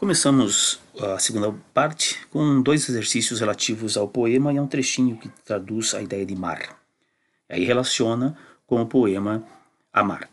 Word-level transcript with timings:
Começamos 0.00 0.80
a 0.98 1.18
segunda 1.18 1.54
parte 1.74 2.26
com 2.28 2.62
dois 2.62 2.88
exercícios 2.88 3.38
relativos 3.38 3.98
ao 3.98 4.08
poema 4.08 4.50
e 4.50 4.56
a 4.56 4.62
um 4.62 4.66
trechinho 4.66 5.18
que 5.18 5.28
traduz 5.44 5.92
a 5.92 6.00
ideia 6.00 6.24
de 6.24 6.34
mar. 6.34 6.80
Aí 7.46 7.66
relaciona 7.66 8.34
com 8.66 8.80
o 8.80 8.86
poema 8.86 9.46
Amar. 9.92 10.26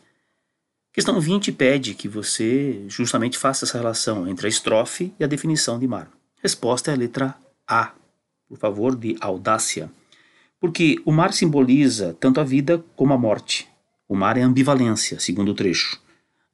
Questão 0.93 1.19
20 1.19 1.51
pede 1.51 1.95
que 1.95 2.07
você 2.07 2.85
justamente 2.88 3.38
faça 3.38 3.65
essa 3.65 3.77
relação 3.77 4.25
entre 4.25 4.47
a 4.47 4.49
estrofe 4.49 5.13
e 5.19 5.26
a 5.26 5.28
definição 5.28 5.78
de 5.78 5.86
mar. 5.86 6.10
Resposta 6.42 6.92
é 6.92 6.94
a 6.94 6.97
letra 6.97 7.36
A, 7.68 7.92
por 8.47 8.58
favor, 8.58 8.96
de 8.96 9.18
audácia. 9.20 9.92
Porque 10.62 10.96
o 11.04 11.12
mar 11.12 11.34
simboliza 11.34 12.15
tanto 12.22 12.40
a 12.40 12.44
vida 12.46 12.81
como 12.96 13.13
a 13.13 13.18
morte. 13.18 13.68
O 14.08 14.15
mar 14.15 14.38
é 14.38 14.42
ambivalência, 14.42 15.20
segundo 15.20 15.52
o 15.52 15.54
trecho. 15.54 15.99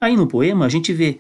Aí 0.02 0.18
no 0.18 0.26
poema 0.26 0.66
a 0.66 0.70
gente 0.70 0.92
vê 0.92 1.20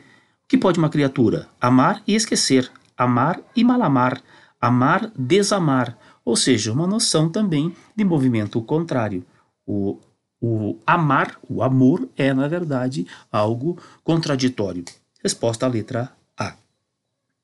que 0.53 0.57
pode 0.59 0.77
uma 0.77 0.87
criatura 0.87 1.49
amar 1.59 2.03
e 2.05 2.13
esquecer, 2.13 2.71
amar 2.95 3.41
e 3.55 3.63
malamar, 3.63 4.21
amar, 4.61 5.11
desamar, 5.17 5.97
ou 6.23 6.35
seja, 6.35 6.71
uma 6.71 6.85
noção 6.85 7.27
também 7.27 7.75
de 7.95 8.03
movimento 8.03 8.61
contrário. 8.61 9.25
O, 9.65 9.97
o 10.39 10.77
amar, 10.85 11.39
o 11.49 11.63
amor, 11.63 12.07
é, 12.15 12.31
na 12.35 12.47
verdade, 12.47 13.07
algo 13.31 13.81
contraditório. 14.03 14.85
Resposta 15.23 15.65
à 15.65 15.69
letra 15.69 16.11
A. 16.37 16.53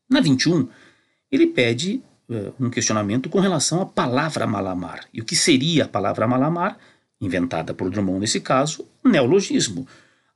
Na 0.07 0.21
21, 0.21 0.67
ele 1.31 1.47
pede 1.47 2.03
uh, 2.29 2.53
um 2.63 2.69
questionamento 2.69 3.27
com 3.27 3.39
relação 3.39 3.81
à 3.81 3.87
palavra 3.87 4.45
malamar. 4.45 5.05
E 5.11 5.19
o 5.19 5.25
que 5.25 5.35
seria 5.35 5.85
a 5.85 5.87
palavra 5.87 6.27
malamar? 6.27 6.77
Inventada 7.19 7.73
por 7.73 7.89
Drummond 7.89 8.19
nesse 8.19 8.39
caso, 8.39 8.85
neologismo 9.03 9.87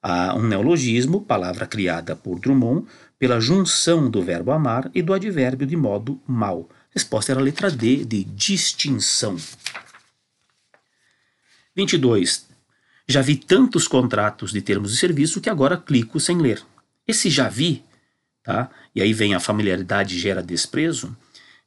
Há 0.05 0.35
um 0.35 0.43
neologismo, 0.43 1.21
palavra 1.21 1.65
criada 1.65 2.13
por 2.13 2.37
Drummond, 2.37 2.85
pela 3.17 3.39
junção 3.39 4.09
do 4.09 4.21
verbo 4.21 4.51
amar 4.51 4.91
e 4.93 5.01
do 5.01 5.13
advérbio 5.13 5.65
de 5.65 5.77
modo 5.77 6.21
mal. 6.27 6.69
Resposta 6.91 7.31
era 7.31 7.39
a 7.39 7.43
letra 7.43 7.71
D, 7.71 8.03
de 8.03 8.25
distinção. 8.25 9.37
22. 11.73 12.45
Já 13.07 13.21
vi 13.21 13.37
tantos 13.37 13.87
contratos 13.87 14.51
de 14.51 14.61
termos 14.61 14.91
de 14.91 14.97
serviço 14.97 15.39
que 15.39 15.49
agora 15.49 15.77
clico 15.77 16.19
sem 16.19 16.37
ler. 16.37 16.61
Esse 17.07 17.29
já 17.29 17.47
vi, 17.47 17.81
tá? 18.43 18.69
E 18.93 19.01
aí 19.01 19.13
vem 19.13 19.33
a 19.33 19.39
familiaridade 19.39 20.19
gera 20.19 20.43
desprezo. 20.43 21.15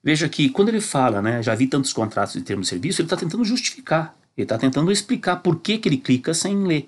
Veja 0.05 0.29
que 0.29 0.51
quando 0.51 0.69
ele 0.69 0.83
fala, 0.83 1.23
né, 1.23 1.43
já 1.43 1.55
vi 1.55 1.67
tantos 1.67 1.93
contratos 1.93 2.35
de 2.35 2.43
termos 2.43 2.67
de 2.67 2.71
serviço, 2.71 3.01
ele 3.01 3.07
está 3.07 3.17
tentando 3.17 3.47
justificar, 3.47 4.15
ele 4.37 4.45
está 4.45 4.59
tentando 4.59 4.93
explicar 4.93 5.37
por 5.37 5.59
que, 5.59 5.79
que 5.79 5.89
ele 5.89 5.97
clica 5.97 6.35
sem 6.35 6.65
ler. 6.67 6.87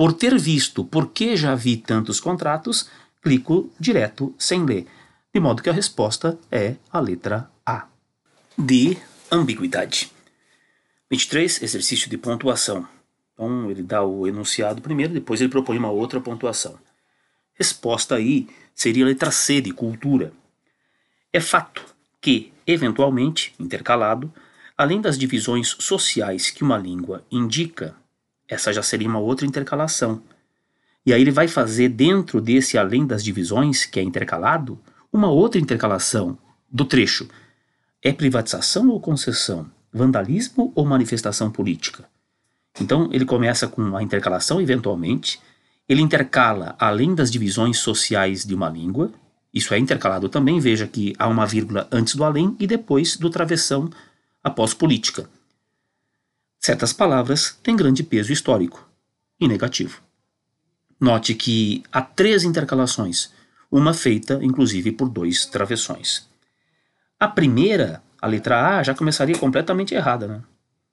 Por 0.00 0.14
ter 0.14 0.38
visto, 0.38 0.82
porque 0.82 1.36
já 1.36 1.54
vi 1.54 1.76
tantos 1.76 2.20
contratos, 2.20 2.88
clico 3.20 3.70
direto 3.78 4.34
sem 4.38 4.64
ler. 4.64 4.86
De 5.30 5.38
modo 5.38 5.62
que 5.62 5.68
a 5.68 5.74
resposta 5.74 6.38
é 6.50 6.76
a 6.90 6.98
letra 6.98 7.50
A. 7.66 7.86
De 8.56 8.96
ambiguidade. 9.30 10.10
23. 11.10 11.62
Exercício 11.62 12.08
de 12.08 12.16
pontuação. 12.16 12.88
Então 13.34 13.70
ele 13.70 13.82
dá 13.82 14.02
o 14.02 14.26
enunciado 14.26 14.80
primeiro, 14.80 15.12
depois 15.12 15.38
ele 15.42 15.50
propõe 15.50 15.76
uma 15.76 15.90
outra 15.90 16.18
pontuação. 16.18 16.78
Resposta 17.52 18.14
aí 18.14 18.48
seria 18.74 19.04
a 19.04 19.08
letra 19.08 19.30
C 19.30 19.60
de 19.60 19.70
cultura. 19.70 20.32
É 21.30 21.40
fato 21.40 21.84
que, 22.22 22.54
eventualmente, 22.66 23.54
intercalado, 23.60 24.32
além 24.78 24.98
das 24.98 25.18
divisões 25.18 25.76
sociais 25.78 26.48
que 26.50 26.64
uma 26.64 26.78
língua 26.78 27.22
indica, 27.30 27.99
essa 28.50 28.72
já 28.72 28.82
seria 28.82 29.08
uma 29.08 29.20
outra 29.20 29.46
intercalação. 29.46 30.20
E 31.06 31.14
aí 31.14 31.22
ele 31.22 31.30
vai 31.30 31.48
fazer 31.48 31.88
dentro 31.88 32.40
desse 32.40 32.76
além 32.76 33.06
das 33.06 33.22
divisões, 33.22 33.86
que 33.86 34.00
é 34.00 34.02
intercalado, 34.02 34.78
uma 35.12 35.30
outra 35.30 35.60
intercalação 35.60 36.36
do 36.70 36.84
trecho. 36.84 37.28
É 38.02 38.12
privatização 38.12 38.88
ou 38.88 39.00
concessão? 39.00 39.70
Vandalismo 39.92 40.72
ou 40.74 40.84
manifestação 40.84 41.50
política? 41.50 42.04
Então 42.80 43.08
ele 43.12 43.24
começa 43.24 43.66
com 43.68 43.96
a 43.96 44.02
intercalação 44.02 44.60
eventualmente, 44.60 45.40
ele 45.88 46.02
intercala 46.02 46.76
além 46.78 47.14
das 47.14 47.30
divisões 47.30 47.78
sociais 47.78 48.44
de 48.44 48.54
uma 48.54 48.68
língua, 48.68 49.12
isso 49.52 49.74
é 49.74 49.78
intercalado 49.78 50.28
também, 50.28 50.60
veja 50.60 50.86
que 50.86 51.12
há 51.18 51.26
uma 51.26 51.46
vírgula 51.46 51.88
antes 51.90 52.14
do 52.14 52.22
além 52.24 52.54
e 52.60 52.66
depois 52.66 53.16
do 53.16 53.30
travessão 53.30 53.90
após 54.42 54.72
política. 54.72 55.28
Certas 56.60 56.92
palavras 56.92 57.58
têm 57.62 57.74
grande 57.74 58.02
peso 58.02 58.30
histórico 58.30 58.86
e 59.40 59.48
negativo. 59.48 60.02
Note 61.00 61.34
que 61.34 61.82
há 61.90 62.02
três 62.02 62.44
intercalações, 62.44 63.30
uma 63.70 63.94
feita 63.94 64.38
inclusive 64.42 64.92
por 64.92 65.08
dois 65.08 65.46
travessões. 65.46 66.28
A 67.18 67.26
primeira, 67.26 68.02
a 68.20 68.26
letra 68.26 68.76
A, 68.76 68.82
já 68.82 68.94
começaria 68.94 69.38
completamente 69.38 69.94
errada. 69.94 70.28
Né? 70.28 70.42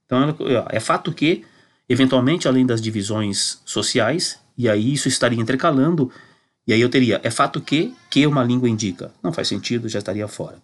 Então 0.05 0.35
é 0.69 0.79
fato 0.79 1.11
que, 1.11 1.44
eventualmente, 1.89 2.47
além 2.47 2.66
das 2.66 2.81
divisões 2.81 3.61
sociais, 3.66 4.39
e 4.57 4.69
aí 4.69 4.94
isso 4.94 5.09
estaria 5.09 5.39
intercalando, 5.39 6.09
e 6.66 6.72
aí 6.72 6.79
eu 6.79 6.89
teria 6.89 7.19
é 7.22 7.29
fato 7.29 7.59
que, 7.59 7.94
que 8.09 8.25
uma 8.25 8.41
língua 8.41 8.69
indica. 8.69 9.11
Não 9.22 9.34
faz 9.34 9.49
sentido, 9.49 9.89
já 9.89 9.99
estaria 9.99 10.29
fora. 10.29 10.59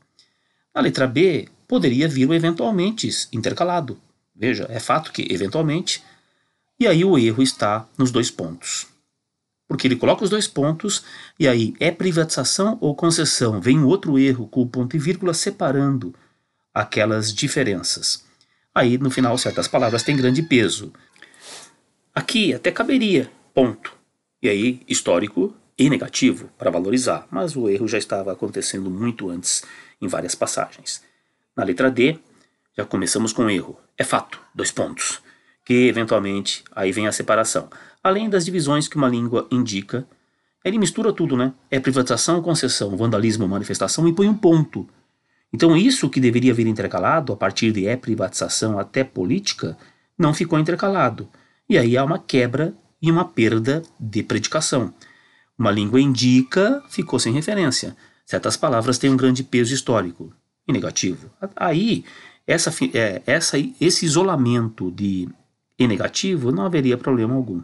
A 0.74 0.80
letra 0.80 1.08
B 1.08 1.50
poderia 1.68 2.08
vir 2.08 2.30
o 2.30 2.34
eventualmente 2.34 3.10
intercalado, 3.34 4.00
Veja, 4.36 4.66
é 4.70 4.80
fato 4.80 5.12
que, 5.12 5.28
eventualmente, 5.32 6.04
e 6.80 6.88
aí 6.88 7.06
o 7.06 7.18
erro 7.18 7.44
está 7.44 7.88
nos 7.98 8.12
dois 8.12 8.32
pontos. 8.32 8.88
Porque 9.68 9.88
ele 9.88 9.96
coloca 9.96 10.24
os 10.24 10.30
dois 10.30 10.48
pontos, 10.48 11.04
e 11.40 11.48
aí 11.48 11.74
é 11.80 11.92
privatização 11.92 12.78
ou 12.82 12.96
concessão? 12.96 13.62
Vem 13.62 13.80
um 13.80 13.86
outro 13.86 14.18
erro 14.20 14.48
com 14.48 14.62
o 14.62 14.68
ponto 14.68 14.96
e 14.96 15.00
vírgula 15.00 15.34
separando 15.34 16.14
aquelas 16.74 17.34
diferenças. 17.34 18.26
Aí, 18.74 18.98
no 18.98 19.12
final, 19.12 19.38
certas 19.38 19.68
palavras 19.68 20.04
têm 20.04 20.18
grande 20.18 20.42
peso. 20.42 20.92
Aqui 22.14 22.54
até 22.54 22.72
caberia, 22.72 23.32
ponto. 23.54 23.96
E 24.42 24.50
aí, 24.50 24.82
histórico 24.88 25.56
e 25.78 25.90
negativo 25.90 26.50
para 26.58 26.72
valorizar, 26.72 27.28
mas 27.32 27.56
o 27.56 27.70
erro 27.70 27.88
já 27.88 27.98
estava 27.98 28.32
acontecendo 28.32 28.90
muito 28.90 29.30
antes 29.30 29.64
em 30.02 30.08
várias 30.08 30.36
passagens. 30.36 31.04
Na 31.56 31.64
letra 31.64 31.90
D, 31.90 32.20
já 32.76 32.86
começamos 32.86 33.34
com 33.34 33.50
erro. 33.50 33.78
É 33.98 34.04
fato, 34.04 34.40
dois 34.54 34.72
pontos. 34.72 35.22
Que 35.66 35.88
eventualmente 35.88 36.64
aí 36.76 36.92
vem 36.92 37.08
a 37.08 37.12
separação. 37.12 37.70
Além 38.04 38.30
das 38.30 38.46
divisões 38.46 38.88
que 38.88 38.98
uma 38.98 39.08
língua 39.08 39.48
indica, 39.52 40.06
ele 40.64 40.78
mistura 40.78 41.14
tudo, 41.14 41.38
né? 41.38 41.54
É 41.70 41.80
privatização, 41.80 42.42
concessão, 42.42 42.96
vandalismo, 42.98 43.48
manifestação 43.48 44.08
e 44.08 44.14
põe 44.14 44.28
um 44.28 44.34
ponto. 44.34 44.88
Então 45.54 45.78
isso 45.78 46.10
que 46.10 46.20
deveria 46.20 46.54
vir 46.54 46.68
intercalado 46.68 47.32
a 47.32 47.38
partir 47.38 47.72
de 47.72 47.86
é 47.86 47.96
privatização 47.96 48.80
até 48.80 49.04
política 49.04 49.78
não 50.18 50.34
ficou 50.34 50.58
intercalado. 50.58 51.30
E 51.70 51.78
aí 51.78 51.96
há 51.98 52.04
uma 52.04 52.20
quebra 52.20 52.74
e 53.02 53.12
uma 53.12 53.26
perda 53.26 53.84
de 54.00 54.24
predicação. 54.24 54.94
Uma 55.58 55.70
língua 55.70 56.02
indica, 56.02 56.84
ficou 56.90 57.20
sem 57.20 57.34
referência. 57.34 57.96
Certas 58.26 58.58
palavras 58.58 58.98
têm 58.98 59.10
um 59.10 59.18
grande 59.18 59.44
peso 59.44 59.74
histórico 59.74 60.34
e 60.68 60.74
negativo. 60.74 61.30
Aí 61.56 62.04
essa, 62.46 62.72
é, 62.94 63.22
essa, 63.26 63.58
esse 63.80 64.06
isolamento 64.06 64.92
de 64.92 65.30
E 65.78 65.88
negativo 65.88 66.52
não 66.52 66.66
haveria 66.66 66.98
problema 66.98 67.34
algum. 67.34 67.62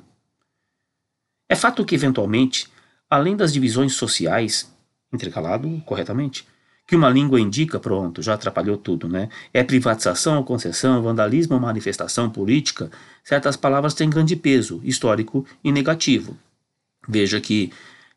É 1.48 1.56
fato 1.56 1.86
que, 1.86 1.96
eventualmente, 1.96 2.68
além 3.10 3.36
das 3.36 3.52
divisões 3.54 3.94
sociais, 3.94 4.72
intercalado 5.12 5.82
corretamente, 5.86 6.48
que 6.88 6.96
uma 6.96 7.10
língua 7.10 7.40
indica, 7.40 7.80
pronto, 7.80 8.22
já 8.22 8.34
atrapalhou 8.34 8.76
tudo, 8.76 9.08
né? 9.08 9.30
É 9.54 9.64
privatização 9.64 10.44
concessão, 10.44 11.04
vandalismo 11.04 11.60
manifestação 11.60 12.30
política, 12.30 12.90
certas 13.24 13.56
palavras 13.56 13.94
têm 13.94 14.10
grande 14.10 14.36
peso 14.36 14.82
histórico 14.84 15.46
e 15.64 15.72
negativo. 15.72 16.36
Veja 17.08 17.40
que 17.40 17.72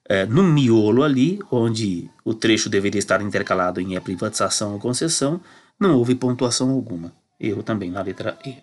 é, 0.09 0.25
no 0.27 0.43
miolo 0.43 1.03
ali, 1.03 1.39
onde 1.51 2.11
o 2.25 2.35
trecho 2.35 2.71
deveria 2.71 2.99
estar 2.99 3.21
intercalado 3.21 3.81
em 3.81 3.95
é 3.95 4.01
privatização 4.01 4.73
ou 4.73 4.79
concessão, 4.79 5.41
não 5.83 5.97
houve 5.97 6.15
pontuação 6.15 6.71
alguma. 6.71 7.13
Erro 7.39 7.63
também 7.63 7.91
na 7.91 8.01
letra 8.01 8.39
E. 8.47 8.57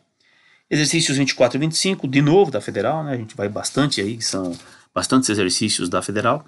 Exercícios 0.71 1.17
24 1.17 1.57
e 1.57 1.59
25, 1.59 2.07
de 2.07 2.21
novo 2.21 2.49
da 2.49 2.61
Federal, 2.61 3.03
né? 3.03 3.13
a 3.13 3.17
gente 3.17 3.35
vai 3.35 3.49
bastante 3.49 3.99
aí, 3.99 4.21
são 4.21 4.57
bastantes 4.95 5.29
exercícios 5.29 5.89
da 5.89 6.01
Federal. 6.01 6.45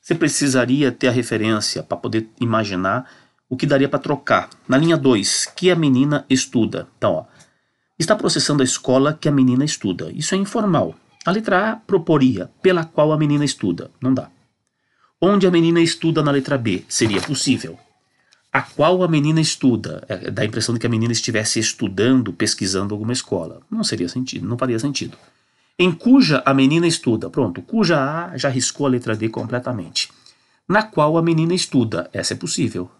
Você 0.00 0.14
precisaria 0.14 0.92
ter 0.92 1.08
a 1.08 1.10
referência 1.10 1.82
para 1.82 1.96
poder 1.96 2.28
imaginar 2.40 3.10
o 3.48 3.56
que 3.56 3.66
daria 3.66 3.88
para 3.88 3.98
trocar. 3.98 4.48
Na 4.68 4.78
linha 4.78 4.96
2, 4.96 5.46
que 5.56 5.70
a 5.70 5.74
menina 5.74 6.24
estuda. 6.30 6.86
Então, 6.96 7.14
ó, 7.14 7.24
está 7.98 8.14
processando 8.14 8.62
a 8.62 8.64
escola 8.64 9.12
que 9.12 9.28
a 9.28 9.32
menina 9.32 9.64
estuda. 9.64 10.12
Isso 10.14 10.34
é 10.34 10.38
informal. 10.38 10.94
A 11.24 11.32
letra 11.32 11.72
A 11.72 11.76
proporia 11.76 12.48
pela 12.62 12.84
qual 12.84 13.12
a 13.12 13.18
menina 13.18 13.44
estuda. 13.44 13.90
Não 14.00 14.14
dá. 14.14 14.30
Onde 15.20 15.46
a 15.46 15.50
menina 15.50 15.80
estuda 15.80 16.22
na 16.22 16.30
letra 16.30 16.56
B? 16.56 16.84
Seria 16.88 17.20
possível 17.20 17.76
a 18.56 18.62
qual 18.62 19.02
a 19.02 19.08
menina 19.08 19.38
estuda. 19.38 20.02
É, 20.08 20.30
dá 20.30 20.40
a 20.40 20.46
impressão 20.46 20.72
de 20.72 20.80
que 20.80 20.86
a 20.86 20.88
menina 20.88 21.12
estivesse 21.12 21.60
estudando, 21.60 22.32
pesquisando 22.32 22.94
alguma 22.94 23.12
escola. 23.12 23.60
Não 23.70 23.84
seria 23.84 24.08
sentido, 24.08 24.48
não 24.48 24.56
faria 24.56 24.78
sentido. 24.78 25.18
Em 25.78 25.92
cuja 25.92 26.42
a 26.42 26.54
menina 26.54 26.86
estuda. 26.86 27.28
Pronto, 27.28 27.60
cuja 27.60 27.98
A 27.98 28.38
já 28.38 28.48
riscou 28.48 28.86
a 28.86 28.88
letra 28.88 29.14
D 29.14 29.28
completamente. 29.28 30.10
na 30.66 30.82
qual 30.82 31.18
a 31.18 31.22
menina 31.22 31.52
estuda. 31.52 32.08
Essa 32.14 32.32
é 32.32 32.36
possível. 32.36 32.90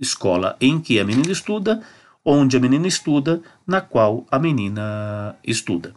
Escola 0.00 0.56
em 0.60 0.80
que 0.80 0.98
a 0.98 1.04
menina 1.04 1.30
estuda, 1.30 1.80
onde 2.24 2.56
a 2.56 2.60
menina 2.60 2.88
estuda, 2.88 3.40
na 3.64 3.80
qual 3.80 4.26
a 4.28 4.40
menina 4.40 5.36
estuda. 5.44 5.94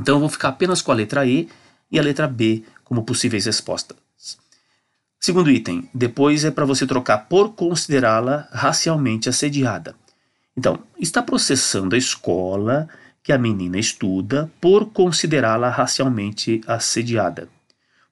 Então 0.00 0.16
eu 0.16 0.20
vou 0.20 0.28
ficar 0.28 0.48
apenas 0.48 0.82
com 0.82 0.90
a 0.90 0.96
letra 0.96 1.24
E 1.24 1.48
e 1.92 1.96
a 1.96 2.02
letra 2.02 2.26
B 2.26 2.64
como 2.82 3.04
possíveis 3.04 3.46
respostas. 3.46 4.01
Segundo 5.24 5.52
item, 5.52 5.88
depois 5.94 6.44
é 6.44 6.50
para 6.50 6.64
você 6.64 6.84
trocar 6.84 7.28
por 7.28 7.50
considerá-la 7.50 8.48
racialmente 8.50 9.28
assediada. 9.28 9.94
Então, 10.56 10.80
está 10.98 11.22
processando 11.22 11.94
a 11.94 11.98
escola 11.98 12.88
que 13.22 13.32
a 13.32 13.38
menina 13.38 13.78
estuda 13.78 14.50
por 14.60 14.86
considerá-la 14.86 15.70
racialmente 15.70 16.60
assediada. 16.66 17.48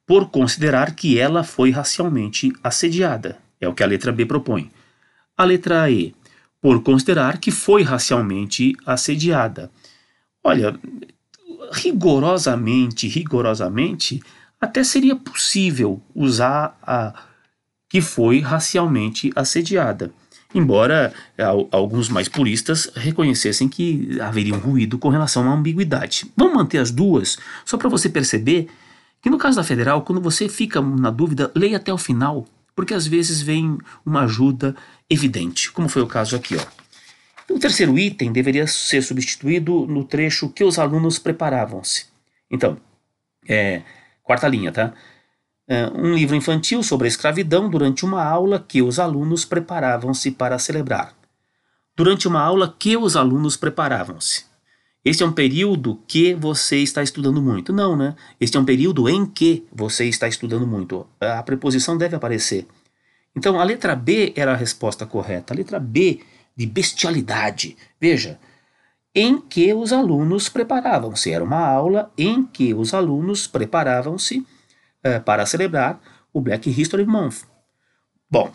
Por 0.07 0.31
considerar 0.31 0.95
que 0.95 1.19
ela 1.19 1.43
foi 1.43 1.73
racialmente 1.73 2.53
assediada. 2.63 3.41
É 3.61 3.67
o 3.67 3.75
que 3.75 3.83
a 3.83 3.87
letra 3.87 4.13
B 4.13 4.25
propõe. 4.25 4.71
A 5.37 5.43
letra 5.43 5.91
E, 5.91 6.15
por 6.61 6.81
considerar 6.81 7.39
que 7.39 7.51
foi 7.51 7.83
racialmente 7.83 8.77
assediada. 8.87 9.69
Olha, 10.45 10.79
rigorosamente, 11.73 13.09
rigorosamente, 13.09 14.23
até 14.61 14.85
seria 14.85 15.17
possível 15.17 16.01
usar 16.15 16.79
a 16.83 17.15
que 17.89 18.01
foi 18.01 18.41
racialmente 18.41 19.33
assediada. 19.35 20.13
Embora 20.55 21.13
alguns 21.71 22.09
mais 22.09 22.29
puristas 22.29 22.91
reconhecessem 22.95 23.69
que 23.69 24.21
haveria 24.21 24.55
um 24.55 24.59
ruído 24.59 24.99
com 24.99 25.09
relação 25.09 25.49
à 25.49 25.55
ambiguidade. 25.55 26.31
Vamos 26.37 26.55
manter 26.55 26.79
as 26.79 26.91
duas, 26.91 27.39
só 27.65 27.77
para 27.77 27.89
você 27.89 28.09
perceber 28.09 28.69
que 29.23 29.31
no 29.31 29.39
caso 29.39 29.57
da 29.57 29.65
federal, 29.65 30.03
quando 30.03 30.21
você 30.21 30.49
fica 30.49 30.81
na 30.81 31.11
dúvida, 31.11 31.51
leia 31.55 31.77
até 31.77 31.93
o 31.93 31.99
final, 31.99 32.47
porque 32.75 32.95
às 32.95 33.07
vezes 33.07 33.43
vem 33.43 33.79
uma 34.05 34.23
ajuda 34.23 34.75
evidente, 35.09 35.71
como 35.71 35.89
foi 35.89 36.03
o 36.03 36.07
caso 36.07 36.35
aqui. 36.35 36.57
Ó. 36.57 37.55
O 37.55 37.59
terceiro 37.59 37.99
item 37.99 38.33
deveria 38.33 38.67
ser 38.67 39.03
substituído 39.03 39.87
no 39.87 40.05
trecho 40.05 40.49
que 40.49 40.65
os 40.65 40.79
alunos 40.79 41.19
preparavam-se. 41.19 42.07
Então, 42.51 42.77
é, 43.49 43.83
quarta 44.31 44.47
linha, 44.47 44.71
tá? 44.71 44.93
É, 45.67 45.89
um 45.89 46.15
livro 46.15 46.37
infantil 46.37 46.85
sobre 46.85 47.07
a 47.07 47.09
escravidão 47.09 47.69
durante 47.69 48.05
uma 48.05 48.23
aula 48.23 48.65
que 48.67 48.81
os 48.81 49.01
alunos 49.01 49.45
preparavam-se 49.45 50.31
para 50.31 50.57
celebrar. 50.57 51.15
Durante 51.97 52.29
uma 52.29 52.41
aula 52.41 52.73
que 52.79 52.97
os 52.97 53.17
alunos 53.17 53.57
preparavam-se. 53.57 54.45
Este 55.05 55.25
é 55.25 55.27
um 55.27 55.33
período 55.33 56.01
que 56.07 56.35
você 56.35 56.77
está 56.77 57.03
estudando 57.03 57.43
muito. 57.43 57.73
Não, 57.73 57.97
né? 57.97 58.15
Este 58.41 58.57
é 58.57 58.61
um 58.61 58.65
período 58.65 59.09
em 59.09 59.27
que 59.27 59.67
você 59.73 60.05
está 60.05 60.29
estudando 60.29 60.67
muito. 60.67 61.05
A 61.21 61.43
preposição 61.43 61.99
deve 61.99 62.15
aparecer. 62.15 62.69
Então, 63.35 63.59
a 63.59 63.65
letra 63.65 63.97
B 63.97 64.33
era 64.37 64.53
a 64.53 64.57
resposta 64.57 65.07
correta. 65.07 65.53
A 65.53 65.57
letra 65.57 65.81
B 65.81 66.21
de 66.57 66.67
bestialidade. 66.67 67.77
Veja, 68.01 68.39
em 69.15 69.41
que 69.41 69.73
os 69.75 69.93
alunos 69.93 70.49
preparavam-se. 70.49 71.31
Era 71.31 71.45
uma 71.45 71.67
aula 71.67 72.11
em 72.17 72.45
que 72.45 72.73
os 72.75 72.95
alunos 72.95 73.47
preparavam-se 73.47 74.39
uh, 74.39 75.21
para 75.25 75.47
celebrar 75.47 76.01
o 76.33 76.41
Black 76.41 76.71
History 76.71 77.05
Month. 77.05 77.43
Bom, 78.31 78.53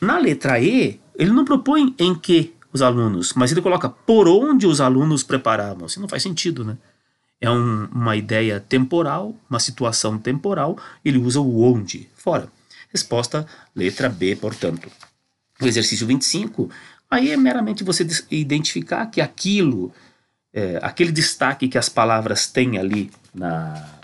na 0.00 0.18
letra 0.18 0.58
E, 0.58 1.00
ele 1.16 1.30
não 1.30 1.44
propõe 1.44 1.94
em 1.98 2.14
que 2.14 2.54
os 2.72 2.82
alunos, 2.82 3.34
mas 3.34 3.52
ele 3.52 3.60
coloca 3.60 3.88
por 3.88 4.26
onde 4.26 4.66
os 4.66 4.80
alunos 4.80 5.22
preparavam-se. 5.22 6.00
Não 6.00 6.08
faz 6.08 6.22
sentido, 6.22 6.64
né? 6.64 6.76
É 7.40 7.50
um, 7.50 7.88
uma 7.92 8.16
ideia 8.16 8.60
temporal, 8.60 9.34
uma 9.50 9.60
situação 9.60 10.16
temporal, 10.18 10.78
ele 11.04 11.18
usa 11.18 11.40
o 11.40 11.62
onde, 11.62 12.08
fora. 12.14 12.48
Resposta, 12.88 13.46
letra 13.74 14.08
B, 14.08 14.36
portanto. 14.36 14.88
O 15.60 15.66
exercício 15.66 16.06
25 16.06 16.70
Aí 17.12 17.30
é 17.30 17.36
meramente 17.36 17.84
você 17.84 18.06
identificar 18.30 19.04
que 19.04 19.20
aquilo, 19.20 19.92
é, 20.50 20.78
aquele 20.80 21.12
destaque 21.12 21.68
que 21.68 21.76
as 21.76 21.86
palavras 21.86 22.46
têm 22.46 22.78
ali 22.78 23.10
na, 23.34 24.00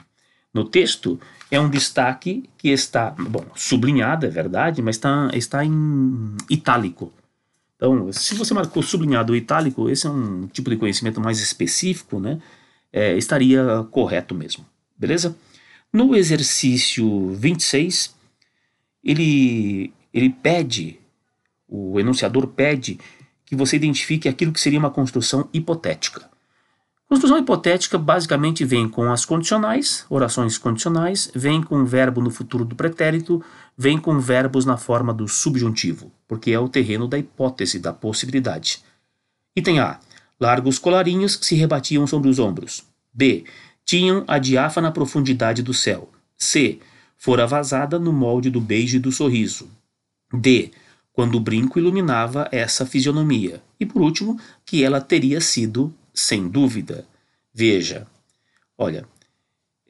no 0.53 0.67
texto, 0.67 1.19
é 1.51 1.59
um 1.59 1.71
destaque 1.71 2.51
que 2.59 2.69
está, 2.69 3.09
bom, 3.13 3.47
sublinhado, 3.55 4.27
é 4.27 4.29
verdade, 4.29 4.83
mas 4.83 4.97
está, 4.97 5.31
está 5.33 5.65
em 5.65 6.37
itálico. 6.51 7.11
Então, 7.77 8.13
se 8.13 8.35
você 8.35 8.53
marcou 8.53 8.83
sublinhado 8.83 9.33
ou 9.33 9.39
itálico, 9.39 9.89
esse 9.89 10.07
é 10.07 10.11
um 10.11 10.47
tipo 10.47 10.69
de 10.69 10.77
conhecimento 10.77 11.19
mais 11.19 11.41
específico, 11.41 12.21
né? 12.21 12.39
É, 12.93 13.17
estaria 13.17 13.87
correto 13.91 14.35
mesmo, 14.35 14.67
beleza? 14.99 15.35
No 15.91 16.15
exercício 16.15 17.31
26, 17.31 18.15
ele, 19.03 19.95
ele 20.13 20.29
pede 20.29 21.01
o 21.69 22.01
enunciador 22.01 22.47
pede 22.47 22.99
que 23.45 23.55
você 23.55 23.77
identifique 23.77 24.29
aquilo 24.29 24.53
que 24.53 24.61
seria 24.61 24.79
uma 24.79 24.91
construção 24.91 25.49
hipotética. 25.53 26.29
Construção 27.09 27.39
hipotética 27.39 27.97
basicamente 27.97 28.65
vem 28.65 28.87
com 28.87 29.11
as 29.11 29.25
condicionais, 29.25 30.05
orações 30.11 30.59
condicionais, 30.59 31.31
vem 31.35 31.63
com 31.63 31.81
o 31.81 31.87
verbo 31.87 32.21
no 32.21 32.31
futuro 32.31 32.65
do 32.65 32.77
pretérito, 32.77 33.43
vem 33.77 33.99
com 33.99 34.21
verbos 34.21 34.67
na 34.67 34.77
forma 34.77 35.15
do 35.15 35.27
subjuntivo, 35.27 36.13
porque 36.27 36.51
é 36.51 36.59
o 36.59 36.69
terreno 36.69 37.09
da 37.09 37.19
hipótese, 37.19 37.79
da 37.79 37.95
possibilidade. 37.95 38.83
Item 39.57 39.81
A. 39.81 39.99
Largos 40.39 40.79
colarinhos 40.79 41.39
se 41.41 41.55
rebatiam 41.55 42.07
sobre 42.07 42.29
os 42.29 42.39
ombros. 42.39 42.85
B. 43.13 43.45
Tinham 43.85 44.23
a 44.29 44.39
diáfana 44.39 44.93
profundidade 44.93 45.63
do 45.63 45.73
céu. 45.73 46.11
C. 46.37 46.79
Fora 47.17 47.47
vazada 47.47 47.99
no 47.99 48.13
molde 48.13 48.51
do 48.51 48.61
beijo 48.61 48.99
e 48.99 49.01
do 49.01 49.11
sorriso. 49.11 49.69
D 50.33 50.71
quando 51.19 51.35
o 51.35 51.41
brinco 51.41 51.81
iluminava 51.81 52.49
essa 52.53 52.87
fisionomia. 52.87 53.61
E 53.81 53.85
por 53.85 54.01
último, 54.01 54.41
que 54.65 54.85
ela 54.85 55.01
teria 55.01 55.41
sido, 55.41 55.93
sem 56.15 56.47
dúvida. 56.47 57.09
Veja, 57.53 58.07
olha, 58.79 59.05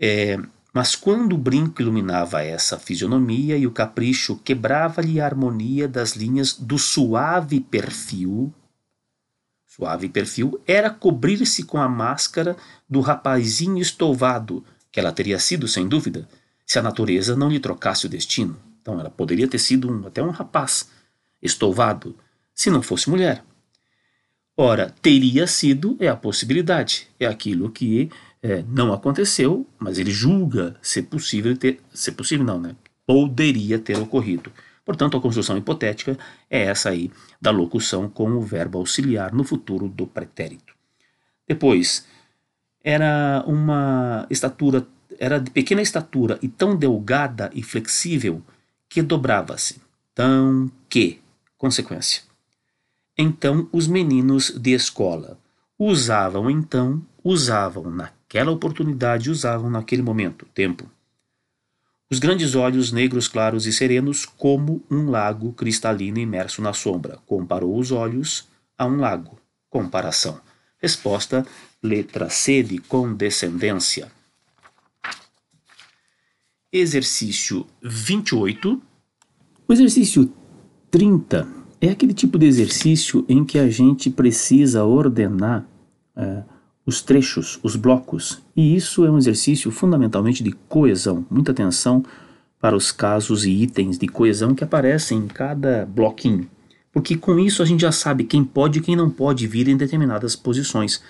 é, 0.01 0.41
mas 0.73 0.97
quando 0.97 1.35
o 1.35 1.39
brinco 1.39 1.83
iluminava 1.83 2.43
essa 2.43 2.79
fisionomia 2.79 3.59
e 3.59 3.67
o 3.67 3.71
capricho 3.71 4.37
quebrava-lhe 4.43 5.21
a 5.21 5.27
harmonia 5.27 5.87
das 5.87 6.13
linhas 6.13 6.55
do 6.55 6.79
suave 6.79 7.61
perfil, 7.61 8.51
suave 9.67 10.09
perfil, 10.09 10.59
era 10.67 10.89
cobrir-se 10.89 11.63
com 11.63 11.77
a 11.77 11.91
máscara 11.91 12.57
do 12.89 13.01
rapazinho 13.01 13.83
estouvado, 13.83 14.65
que 14.91 14.99
ela 14.99 15.13
teria 15.13 15.39
sido, 15.39 15.69
sem 15.69 15.87
dúvida, 15.87 16.27
se 16.65 16.79
a 16.79 16.83
natureza 16.83 17.37
não 17.37 17.51
lhe 17.51 17.61
trocasse 17.61 18.07
o 18.07 18.09
destino. 18.09 18.57
Então 18.81 18.99
ela 18.99 19.11
poderia 19.11 19.47
ter 19.47 19.59
sido 19.59 19.93
um, 19.93 20.07
até 20.07 20.23
um 20.23 20.31
rapaz, 20.31 20.89
estouvado, 21.43 22.17
se 22.55 22.71
não 22.71 22.83
fosse 22.83 23.09
mulher. 23.09 23.45
Ora, 24.57 24.93
teria 25.01 25.47
sido 25.47 25.97
é 26.01 26.09
a 26.09 26.17
possibilidade, 26.17 27.09
é 27.21 27.27
aquilo 27.27 27.71
que 27.71 28.11
é, 28.43 28.65
não 28.69 28.93
aconteceu, 28.93 29.67
mas 29.79 29.99
ele 29.99 30.11
julga 30.11 30.77
ser 30.83 31.03
possível 31.03 31.57
ter, 31.57 31.81
ser 31.93 32.13
possível 32.13 32.45
não, 32.45 32.61
né? 32.61 32.75
Poderia 33.07 33.79
ter 33.79 33.97
ocorrido. 33.99 34.53
Portanto, 34.85 35.17
a 35.17 35.21
construção 35.21 35.57
hipotética 35.57 36.19
é 36.51 36.63
essa 36.63 36.91
aí 36.91 37.11
da 37.41 37.51
locução 37.51 38.09
com 38.09 38.31
o 38.33 38.41
verbo 38.41 38.79
auxiliar 38.79 39.33
no 39.33 39.45
futuro 39.45 39.89
do 39.89 40.07
pretérito. 40.07 40.75
Depois, 41.47 42.07
era 42.83 43.45
uma 43.47 44.27
estatura, 44.31 44.87
era 45.19 45.39
de 45.39 45.51
pequena 45.51 45.83
estatura 45.83 46.39
e 46.43 46.49
tão 46.49 46.75
delgada 46.75 47.51
e 47.55 47.63
flexível 47.63 48.43
que 48.89 49.03
dobrava-se, 49.03 49.81
tão 50.15 50.71
que 50.89 51.21
consequência. 51.59 52.23
Então 53.17 53.69
os 53.73 53.87
meninos 53.87 54.51
de 54.51 54.73
escola 54.73 55.39
usavam 55.79 56.49
então, 56.49 57.05
usavam 57.23 57.91
naquela 57.91 58.51
oportunidade, 58.51 59.31
usavam 59.31 59.69
naquele 59.69 60.03
momento, 60.03 60.47
tempo. 60.55 60.89
Os 62.11 62.19
grandes 62.19 62.55
olhos 62.55 62.91
negros 62.91 63.29
claros 63.29 63.67
e 63.67 63.73
serenos 63.73 64.25
como 64.25 64.83
um 64.91 65.11
lago 65.11 65.53
cristalino 65.53 66.19
imerso 66.19 66.63
na 66.63 66.73
sombra. 66.73 67.19
Comparou 67.27 67.79
os 67.79 67.93
olhos 67.93 68.49
a 68.79 68.87
um 68.87 68.97
lago. 68.97 69.39
Comparação. 69.69 70.41
Resposta, 70.79 71.47
letra 71.83 72.31
C 72.31 72.63
de 72.63 72.79
condescendência. 72.79 74.11
Exercício 76.73 77.67
28. 77.83 78.81
O 79.67 79.73
exercício 79.73 80.33
30 80.91 81.47
é 81.81 81.91
aquele 81.91 82.15
tipo 82.15 82.39
de 82.39 82.47
exercício 82.47 83.25
em 83.29 83.45
que 83.45 83.59
a 83.59 83.69
gente 83.71 84.11
precisa 84.11 84.85
ordenar 84.85 85.67
é, 86.17 86.43
os 86.85 87.03
trechos, 87.03 87.59
os 87.63 87.77
blocos, 87.77 88.43
e 88.57 88.75
isso 88.75 89.05
é 89.05 89.11
um 89.11 89.19
exercício 89.19 89.71
fundamentalmente 89.71 90.43
de 90.43 90.53
coesão. 90.53 91.25
Muita 91.31 91.53
atenção 91.53 92.05
para 92.61 92.75
os 92.75 92.91
casos 92.91 93.45
e 93.45 93.51
itens 93.51 93.99
de 93.99 94.09
coesão 94.09 94.55
que 94.55 94.65
aparecem 94.65 95.19
em 95.19 95.29
cada 95.29 95.87
bloquinho, 95.87 96.51
porque 96.93 97.17
com 97.17 97.39
isso 97.39 97.63
a 97.63 97.67
gente 97.67 97.83
já 97.83 97.93
sabe 97.93 98.25
quem 98.25 98.43
pode 98.43 98.79
e 98.79 98.83
quem 98.83 98.97
não 98.97 99.11
pode 99.11 99.47
vir 99.47 99.69
em 99.69 99.77
determinadas 99.77 100.35
posições. 100.35 101.03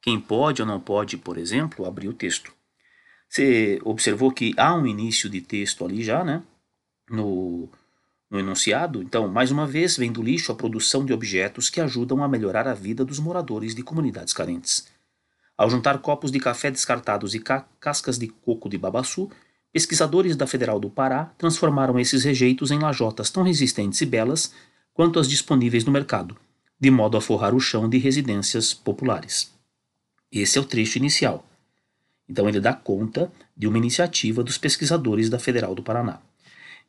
Quem 0.00 0.18
pode 0.18 0.62
ou 0.62 0.66
não 0.66 0.80
pode, 0.80 1.16
por 1.16 1.36
exemplo, 1.36 1.84
abrir 1.84 2.08
o 2.08 2.14
texto. 2.14 2.52
Você 3.28 3.78
observou 3.84 4.32
que 4.32 4.54
há 4.56 4.74
um 4.74 4.86
início 4.86 5.28
de 5.28 5.40
texto 5.40 5.84
ali 5.84 6.02
já, 6.02 6.24
né? 6.24 6.42
no, 7.10 7.68
no 8.30 8.38
enunciado, 8.38 9.02
então, 9.02 9.26
mais 9.26 9.50
uma 9.50 9.66
vez, 9.66 9.96
vem 9.96 10.12
do 10.12 10.22
lixo 10.22 10.52
a 10.52 10.54
produção 10.54 11.04
de 11.04 11.12
objetos 11.12 11.70
que 11.70 11.80
ajudam 11.80 12.22
a 12.22 12.28
melhorar 12.28 12.68
a 12.68 12.74
vida 12.74 13.04
dos 13.04 13.18
moradores 13.18 13.74
de 13.74 13.82
comunidades 13.82 14.34
carentes. 14.34 14.86
Ao 15.56 15.68
juntar 15.70 15.98
copos 15.98 16.30
de 16.30 16.38
café 16.38 16.70
descartados 16.70 17.34
e 17.34 17.40
ca 17.40 17.66
cascas 17.80 18.18
de 18.18 18.28
coco 18.28 18.68
de 18.68 18.76
babaçu, 18.76 19.30
pesquisadores 19.72 20.36
da 20.36 20.46
Federal 20.46 20.78
do 20.78 20.90
Pará 20.90 21.32
transformaram 21.38 21.98
esses 21.98 22.22
rejeitos 22.22 22.70
em 22.70 22.78
lajotas 22.78 23.30
tão 23.30 23.42
resistentes 23.42 24.00
e 24.02 24.06
belas 24.06 24.52
quanto 24.92 25.18
as 25.18 25.28
disponíveis 25.28 25.84
no 25.84 25.92
mercado, 25.92 26.36
de 26.78 26.90
modo 26.90 27.16
a 27.16 27.20
forrar 27.20 27.54
o 27.54 27.60
chão 27.60 27.88
de 27.88 27.98
residências 27.98 28.74
populares. 28.74 29.52
Esse 30.30 30.58
é 30.58 30.60
o 30.60 30.64
trecho 30.64 30.98
inicial. 30.98 31.44
Então 32.28 32.48
ele 32.48 32.60
dá 32.60 32.74
conta 32.74 33.32
de 33.56 33.66
uma 33.66 33.78
iniciativa 33.78 34.44
dos 34.44 34.58
pesquisadores 34.58 35.30
da 35.30 35.38
Federal 35.38 35.74
do 35.74 35.82
Paraná. 35.82 36.20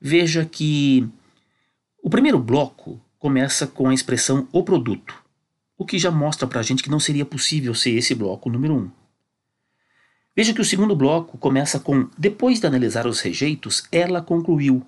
Veja 0.01 0.45
que 0.45 1.09
o 2.01 2.09
primeiro 2.09 2.39
bloco 2.39 2.99
começa 3.17 3.67
com 3.67 3.89
a 3.89 3.93
expressão 3.93 4.47
o 4.51 4.63
produto, 4.63 5.13
o 5.77 5.85
que 5.85 5.99
já 5.99 6.09
mostra 6.09 6.47
para 6.47 6.59
a 6.59 6.63
gente 6.63 6.81
que 6.81 6.89
não 6.89 6.99
seria 6.99 7.25
possível 7.25 7.73
ser 7.75 7.91
esse 7.91 8.15
bloco 8.15 8.49
número 8.49 8.75
um. 8.75 8.89
Veja 10.35 10.53
que 10.53 10.61
o 10.61 10.65
segundo 10.65 10.95
bloco 10.95 11.37
começa 11.37 11.79
com 11.79 12.09
depois 12.17 12.59
de 12.59 12.67
analisar 12.67 13.05
os 13.05 13.19
rejeitos, 13.19 13.83
ela 13.91 14.21
concluiu. 14.21 14.85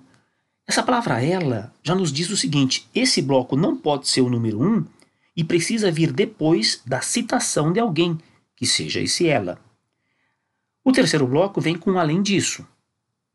Essa 0.66 0.82
palavra 0.82 1.22
ela 1.22 1.72
já 1.82 1.94
nos 1.94 2.10
diz 2.10 2.30
o 2.30 2.36
seguinte: 2.36 2.88
esse 2.94 3.20
bloco 3.20 3.56
não 3.56 3.76
pode 3.76 4.08
ser 4.08 4.22
o 4.22 4.30
número 4.30 4.62
um 4.62 4.84
e 5.36 5.44
precisa 5.44 5.90
vir 5.90 6.12
depois 6.12 6.80
da 6.86 7.00
citação 7.02 7.72
de 7.72 7.80
alguém, 7.80 8.18
que 8.56 8.66
seja 8.66 9.00
esse 9.00 9.26
ela. 9.26 9.58
O 10.82 10.92
terceiro 10.92 11.26
bloco 11.26 11.60
vem 11.60 11.76
com 11.76 11.98
além 11.98 12.22
disso, 12.22 12.66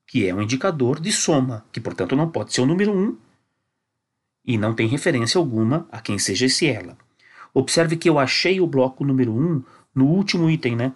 que 0.07 0.27
é 0.27 0.33
um 0.33 0.41
indicador 0.41 0.99
de 0.99 1.11
soma, 1.11 1.65
que 1.71 1.79
portanto 1.79 2.15
não 2.15 2.29
pode 2.29 2.53
ser 2.53 2.61
o 2.61 2.65
número 2.65 2.91
1 2.91 2.99
um, 2.99 3.17
e 4.47 4.57
não 4.57 4.73
tem 4.73 4.87
referência 4.87 5.37
alguma 5.37 5.85
a 5.91 5.99
quem 5.99 6.17
seja 6.17 6.45
esse 6.45 6.65
ela. 6.65 6.97
Observe 7.53 7.97
que 7.97 8.09
eu 8.09 8.17
achei 8.17 8.61
o 8.61 8.65
bloco 8.65 9.03
número 9.03 9.33
1 9.33 9.35
um 9.35 9.63
no 9.93 10.05
último 10.05 10.49
item, 10.49 10.75
né? 10.75 10.93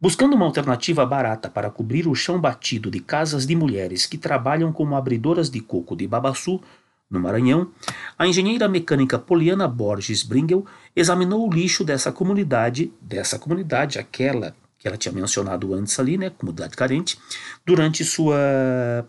Buscando 0.00 0.34
uma 0.34 0.46
alternativa 0.46 1.04
barata 1.04 1.50
para 1.50 1.70
cobrir 1.70 2.08
o 2.08 2.14
chão 2.14 2.40
batido 2.40 2.90
de 2.90 3.00
casas 3.00 3.46
de 3.46 3.54
mulheres 3.54 4.06
que 4.06 4.16
trabalham 4.16 4.72
como 4.72 4.96
abridoras 4.96 5.50
de 5.50 5.60
coco 5.60 5.94
de 5.94 6.06
babaçu, 6.06 6.60
no 7.08 7.20
Maranhão, 7.20 7.70
a 8.18 8.26
engenheira 8.26 8.68
mecânica 8.68 9.18
Poliana 9.18 9.68
Borges 9.68 10.24
Bringel 10.24 10.66
examinou 10.94 11.46
o 11.46 11.52
lixo 11.52 11.84
dessa 11.84 12.10
comunidade, 12.10 12.92
dessa 13.00 13.38
comunidade, 13.38 13.98
aquela 13.98 14.56
que 14.78 14.86
ela 14.86 14.96
tinha 14.96 15.12
mencionado 15.12 15.72
antes 15.72 15.98
ali, 15.98 16.18
né, 16.18 16.30
comunidade 16.30 16.76
carente, 16.76 17.18
durante 17.64 18.04
sua 18.04 18.36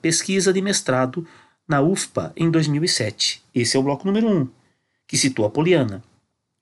pesquisa 0.02 0.54
de 0.54 0.62
mestrado 0.62 1.26
na 1.68 1.82
UFPA 1.82 2.32
em 2.36 2.50
2007. 2.50 3.44
Esse 3.54 3.76
é 3.76 3.80
o 3.80 3.84
bloco 3.84 4.06
número 4.08 4.28
1, 4.28 4.38
um, 4.38 4.50
que 5.08 5.18
citou 5.18 5.46
a 5.46 5.50
Poliana. 5.50 6.04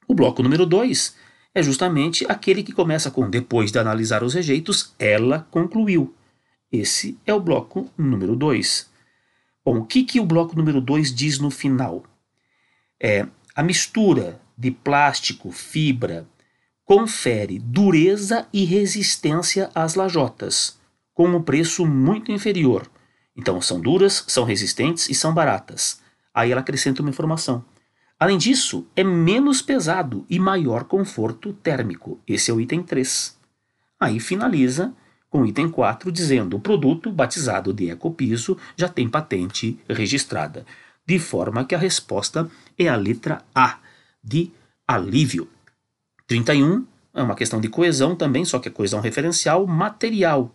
O 0.07 0.13
bloco 0.13 0.41
número 0.41 0.65
2 0.65 1.15
é 1.53 1.63
justamente 1.63 2.25
aquele 2.27 2.63
que 2.63 2.73
começa 2.73 3.09
com 3.09 3.29
depois 3.29 3.71
de 3.71 3.79
analisar 3.79 4.23
os 4.23 4.33
rejeitos, 4.33 4.93
ela 4.99 5.47
concluiu. 5.51 6.13
Esse 6.71 7.17
é 7.25 7.33
o 7.33 7.39
bloco 7.39 7.89
número 7.97 8.35
2. 8.35 8.89
Bom, 9.63 9.77
o 9.77 9.85
que, 9.85 10.03
que 10.03 10.19
o 10.19 10.25
bloco 10.25 10.55
número 10.55 10.81
2 10.81 11.13
diz 11.13 11.39
no 11.39 11.49
final? 11.49 12.03
É 13.01 13.25
a 13.55 13.63
mistura 13.63 14.41
de 14.57 14.69
plástico, 14.69 15.51
fibra, 15.51 16.27
confere 16.83 17.57
dureza 17.57 18.47
e 18.53 18.65
resistência 18.65 19.69
às 19.73 19.95
lajotas, 19.95 20.77
com 21.13 21.29
um 21.29 21.41
preço 21.41 21.85
muito 21.85 22.31
inferior. 22.31 22.87
Então, 23.35 23.61
são 23.61 23.79
duras, 23.79 24.23
são 24.27 24.43
resistentes 24.43 25.09
e 25.09 25.13
são 25.13 25.33
baratas. 25.33 26.01
Aí 26.33 26.51
ela 26.51 26.61
acrescenta 26.61 27.01
uma 27.01 27.09
informação. 27.09 27.63
Além 28.19 28.37
disso, 28.37 28.87
é 28.95 29.03
menos 29.03 29.61
pesado 29.61 30.25
e 30.29 30.39
maior 30.39 30.85
conforto 30.85 31.51
térmico. 31.51 32.19
Esse 32.25 32.49
é 32.49 32.53
o 32.53 32.61
item 32.61 32.81
3. 32.81 33.37
Aí 33.99 34.19
finaliza 34.19 34.93
com 35.29 35.41
o 35.41 35.45
item 35.45 35.69
4 35.69 36.11
dizendo: 36.11 36.55
o 36.55 36.59
produto, 36.59 37.11
batizado 37.11 37.73
de 37.73 37.89
ecopiso, 37.89 38.57
já 38.77 38.87
tem 38.87 39.09
patente 39.09 39.77
registrada. 39.89 40.65
De 41.05 41.19
forma 41.19 41.65
que 41.65 41.75
a 41.75 41.77
resposta 41.77 42.49
é 42.77 42.87
a 42.87 42.95
letra 42.95 43.41
A, 43.53 43.79
de 44.23 44.51
alívio. 44.87 45.47
31 46.25 46.85
é 47.13 47.21
uma 47.21 47.35
questão 47.35 47.59
de 47.59 47.69
coesão 47.69 48.15
também, 48.15 48.45
só 48.45 48.59
que 48.59 48.69
é 48.69 48.71
coesão 48.71 49.01
referencial 49.01 49.67
material. 49.67 50.53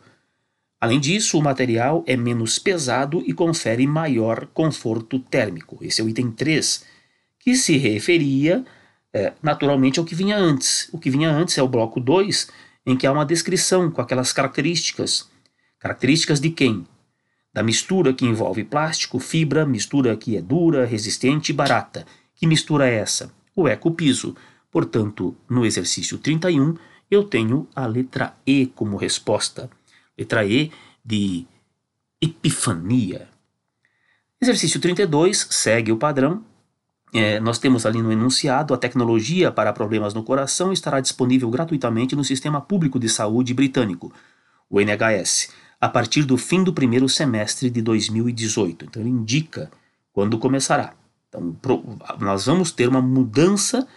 Além 0.80 0.98
disso, 0.98 1.38
o 1.38 1.42
material 1.42 2.02
é 2.06 2.16
menos 2.16 2.58
pesado 2.58 3.22
e 3.26 3.34
confere 3.34 3.86
maior 3.86 4.46
conforto 4.46 5.18
térmico. 5.18 5.78
Esse 5.82 6.00
é 6.00 6.04
o 6.04 6.08
item 6.08 6.30
3, 6.30 6.84
que 7.38 7.54
se 7.54 7.76
referia 7.76 8.64
é, 9.12 9.34
naturalmente 9.42 9.98
ao 9.98 10.06
que 10.06 10.14
vinha 10.14 10.38
antes. 10.38 10.88
O 10.90 10.98
que 10.98 11.10
vinha 11.10 11.30
antes 11.30 11.58
é 11.58 11.62
o 11.62 11.68
bloco 11.68 12.00
2, 12.00 12.48
em 12.86 12.96
que 12.96 13.06
há 13.06 13.12
uma 13.12 13.26
descrição 13.26 13.90
com 13.90 14.00
aquelas 14.00 14.32
características. 14.32 15.28
Características 15.78 16.40
de 16.40 16.48
quem? 16.48 16.86
Da 17.52 17.62
mistura 17.62 18.14
que 18.14 18.24
envolve 18.24 18.64
plástico, 18.64 19.18
fibra, 19.18 19.66
mistura 19.66 20.16
que 20.16 20.36
é 20.36 20.40
dura, 20.40 20.86
resistente 20.86 21.50
e 21.50 21.54
barata. 21.54 22.06
Que 22.34 22.46
mistura 22.46 22.88
é 22.88 22.94
essa? 22.94 23.30
O 23.54 23.68
ecopiso. 23.68 24.34
Portanto, 24.70 25.36
no 25.48 25.66
exercício 25.66 26.16
31, 26.16 26.74
eu 27.10 27.24
tenho 27.24 27.68
a 27.74 27.86
letra 27.86 28.34
E 28.46 28.66
como 28.66 28.96
resposta. 28.96 29.68
Letra 30.20 30.44
E 30.44 30.70
de 31.02 31.46
epifania. 32.20 33.26
Exercício 34.38 34.78
32 34.78 35.48
segue 35.50 35.90
o 35.90 35.96
padrão. 35.96 36.44
É, 37.14 37.40
nós 37.40 37.58
temos 37.58 37.86
ali 37.86 38.02
no 38.02 38.12
enunciado: 38.12 38.74
a 38.74 38.76
tecnologia 38.76 39.50
para 39.50 39.72
problemas 39.72 40.12
no 40.12 40.22
coração 40.22 40.74
estará 40.74 41.00
disponível 41.00 41.48
gratuitamente 41.48 42.14
no 42.14 42.22
Sistema 42.22 42.60
Público 42.60 42.98
de 42.98 43.08
Saúde 43.08 43.54
britânico, 43.54 44.12
o 44.68 44.78
NHS, 44.78 45.54
a 45.80 45.88
partir 45.88 46.24
do 46.24 46.36
fim 46.36 46.62
do 46.62 46.74
primeiro 46.74 47.08
semestre 47.08 47.70
de 47.70 47.80
2018. 47.80 48.84
Então, 48.84 49.02
ele 49.02 49.10
indica 49.10 49.70
quando 50.12 50.38
começará. 50.38 50.92
Então, 51.28 51.56
nós 52.20 52.44
vamos 52.44 52.72
ter 52.72 52.88
uma 52.88 53.00
mudança 53.00 53.88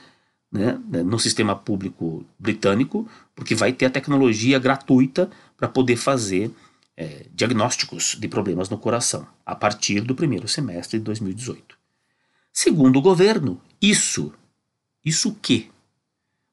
né, 0.53 0.79
no 1.03 1.19
sistema 1.19 1.55
público 1.55 2.23
britânico, 2.37 3.07
porque 3.35 3.55
vai 3.55 3.73
ter 3.73 3.87
a 3.87 3.89
tecnologia 3.89 4.59
gratuita 4.59 5.29
para 5.63 5.69
poder 5.69 5.95
fazer 5.95 6.53
é, 6.97 7.25
diagnósticos 7.33 8.17
de 8.19 8.27
problemas 8.27 8.67
no 8.67 8.77
coração 8.77 9.25
a 9.45 9.55
partir 9.55 10.01
do 10.01 10.13
primeiro 10.13 10.45
semestre 10.45 10.99
de 10.99 11.05
2018. 11.05 11.77
Segundo 12.51 12.99
o 12.99 13.01
governo, 13.01 13.61
isso, 13.81 14.33
isso 15.05 15.29
o 15.29 15.35
quê? 15.35 15.69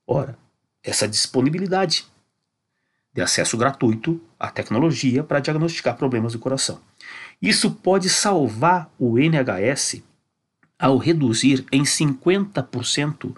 Ora, 0.06 0.38
essa 0.80 1.08
disponibilidade 1.08 2.06
de 3.12 3.20
acesso 3.20 3.56
gratuito 3.56 4.20
à 4.38 4.48
tecnologia 4.48 5.24
para 5.24 5.40
diagnosticar 5.40 5.96
problemas 5.96 6.34
do 6.34 6.38
coração. 6.38 6.80
Isso 7.42 7.68
pode 7.72 8.08
salvar 8.08 8.88
o 8.96 9.18
NHS 9.18 10.04
ao 10.78 10.98
reduzir 10.98 11.66
em 11.72 11.82
50% 11.82 13.36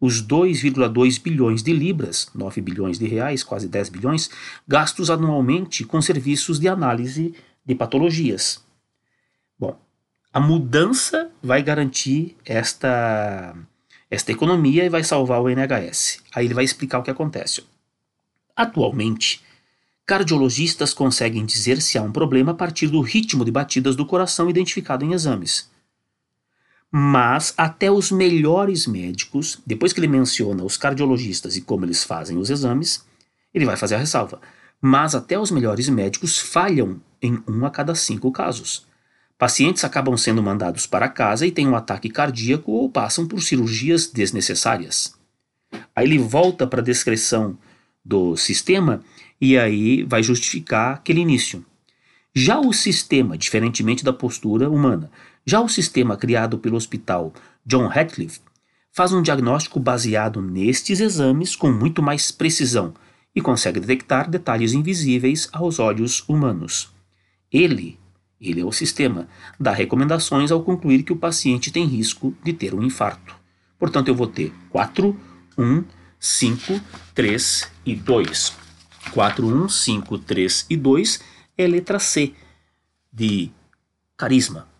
os 0.00 0.22
2,2 0.22 1.20
bilhões 1.20 1.62
de 1.62 1.72
libras, 1.72 2.28
9 2.34 2.60
bilhões 2.60 2.98
de 2.98 3.06
reais, 3.06 3.42
quase 3.42 3.68
10 3.68 3.88
bilhões, 3.88 4.30
gastos 4.68 5.10
anualmente 5.10 5.84
com 5.84 6.00
serviços 6.02 6.60
de 6.60 6.68
análise 6.68 7.34
de 7.64 7.74
patologias. 7.74 8.62
Bom, 9.58 9.78
a 10.32 10.40
mudança 10.40 11.30
vai 11.42 11.62
garantir 11.62 12.36
esta, 12.44 13.56
esta 14.10 14.32
economia 14.32 14.84
e 14.84 14.88
vai 14.90 15.02
salvar 15.02 15.40
o 15.40 15.48
NHS. 15.48 16.22
Aí 16.34 16.44
ele 16.44 16.54
vai 16.54 16.64
explicar 16.64 16.98
o 16.98 17.02
que 17.02 17.10
acontece. 17.10 17.64
Atualmente, 18.54 19.42
cardiologistas 20.06 20.92
conseguem 20.92 21.44
dizer 21.46 21.80
se 21.80 21.96
há 21.96 22.02
um 22.02 22.12
problema 22.12 22.52
a 22.52 22.54
partir 22.54 22.88
do 22.88 23.00
ritmo 23.00 23.44
de 23.44 23.50
batidas 23.50 23.96
do 23.96 24.06
coração 24.06 24.50
identificado 24.50 25.04
em 25.04 25.12
exames. 25.12 25.70
Mas 26.98 27.52
até 27.58 27.90
os 27.90 28.10
melhores 28.10 28.86
médicos, 28.86 29.60
depois 29.66 29.92
que 29.92 30.00
ele 30.00 30.08
menciona 30.08 30.64
os 30.64 30.78
cardiologistas 30.78 31.54
e 31.54 31.60
como 31.60 31.84
eles 31.84 32.02
fazem 32.02 32.38
os 32.38 32.48
exames, 32.48 33.04
ele 33.52 33.66
vai 33.66 33.76
fazer 33.76 33.96
a 33.96 33.98
ressalva. 33.98 34.40
Mas 34.80 35.14
até 35.14 35.38
os 35.38 35.50
melhores 35.50 35.90
médicos 35.90 36.38
falham 36.38 36.98
em 37.20 37.38
um 37.46 37.66
a 37.66 37.70
cada 37.70 37.94
cinco 37.94 38.32
casos. 38.32 38.86
Pacientes 39.36 39.84
acabam 39.84 40.16
sendo 40.16 40.42
mandados 40.42 40.86
para 40.86 41.06
casa 41.06 41.46
e 41.46 41.52
têm 41.52 41.68
um 41.68 41.76
ataque 41.76 42.08
cardíaco 42.08 42.72
ou 42.72 42.88
passam 42.88 43.28
por 43.28 43.42
cirurgias 43.42 44.06
desnecessárias. 44.06 45.14
Aí 45.94 46.06
ele 46.06 46.16
volta 46.16 46.66
para 46.66 46.80
a 46.80 46.84
descrição 46.84 47.58
do 48.02 48.38
sistema 48.38 49.02
e 49.38 49.58
aí 49.58 50.02
vai 50.02 50.22
justificar 50.22 50.94
aquele 50.94 51.20
início. 51.20 51.62
Já 52.34 52.58
o 52.58 52.72
sistema, 52.72 53.36
diferentemente 53.36 54.04
da 54.04 54.12
postura 54.12 54.70
humana, 54.70 55.10
já 55.46 55.60
o 55.60 55.68
sistema 55.68 56.16
criado 56.16 56.58
pelo 56.58 56.76
hospital 56.76 57.32
John 57.64 57.86
Radcliffe 57.86 58.40
faz 58.92 59.12
um 59.12 59.22
diagnóstico 59.22 59.78
baseado 59.78 60.42
nestes 60.42 60.98
exames 60.98 61.54
com 61.54 61.70
muito 61.70 62.02
mais 62.02 62.32
precisão 62.32 62.92
e 63.34 63.40
consegue 63.40 63.78
detectar 63.78 64.28
detalhes 64.28 64.72
invisíveis 64.72 65.48
aos 65.52 65.78
olhos 65.78 66.24
humanos. 66.28 66.90
Ele 67.52 67.96
Ele 68.40 68.60
é 68.60 68.64
o 68.64 68.72
sistema. 68.72 69.28
Dá 69.58 69.72
recomendações 69.72 70.50
ao 70.50 70.62
concluir 70.62 71.02
que 71.02 71.12
o 71.12 71.16
paciente 71.16 71.70
tem 71.70 71.86
risco 71.86 72.34
de 72.42 72.52
ter 72.52 72.74
um 72.74 72.82
infarto. 72.82 73.36
Portanto, 73.78 74.08
eu 74.08 74.14
vou 74.14 74.26
ter 74.26 74.52
4, 74.70 75.16
1, 75.56 75.84
5, 76.18 76.80
3 77.14 77.70
e 77.84 77.94
2. 77.94 78.52
4, 79.12 79.46
1, 79.46 79.68
5, 79.68 80.18
3 80.18 80.66
e 80.68 80.76
2 80.76 81.20
é 81.56 81.66
letra 81.66 81.98
C, 81.98 82.34
de 83.12 83.50
carisma. 84.16 84.75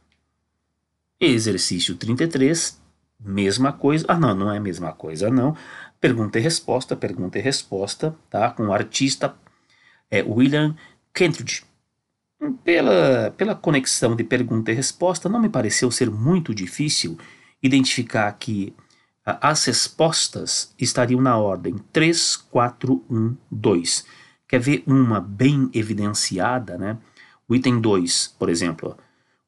Exercício 1.18 1.96
33, 1.96 2.80
mesma 3.18 3.72
coisa. 3.72 4.04
Ah, 4.08 4.18
não, 4.18 4.34
não 4.34 4.52
é 4.52 4.58
a 4.58 4.60
mesma 4.60 4.92
coisa, 4.92 5.30
não. 5.30 5.56
Pergunta 6.00 6.38
e 6.38 6.42
resposta, 6.42 6.94
pergunta 6.94 7.38
e 7.38 7.42
resposta, 7.42 8.14
tá? 8.28 8.50
Com 8.50 8.66
o 8.66 8.72
artista 8.72 9.34
é, 10.10 10.22
William 10.22 10.76
Kentridge. 11.14 11.64
Pela, 12.62 13.30
pela 13.34 13.54
conexão 13.54 14.14
de 14.14 14.22
pergunta 14.22 14.70
e 14.70 14.74
resposta, 14.74 15.28
não 15.28 15.40
me 15.40 15.48
pareceu 15.48 15.90
ser 15.90 16.10
muito 16.10 16.54
difícil 16.54 17.18
identificar 17.62 18.30
que 18.32 18.74
as 19.24 19.64
respostas 19.64 20.74
estariam 20.78 21.20
na 21.20 21.36
ordem 21.36 21.76
3, 21.92 22.36
4, 22.36 23.04
1, 23.10 23.36
2. 23.50 24.06
Quer 24.46 24.60
ver 24.60 24.84
uma 24.86 25.18
bem 25.18 25.70
evidenciada, 25.72 26.76
né? 26.76 26.98
O 27.48 27.54
item 27.54 27.80
2, 27.80 28.36
por 28.38 28.50
exemplo. 28.50 28.96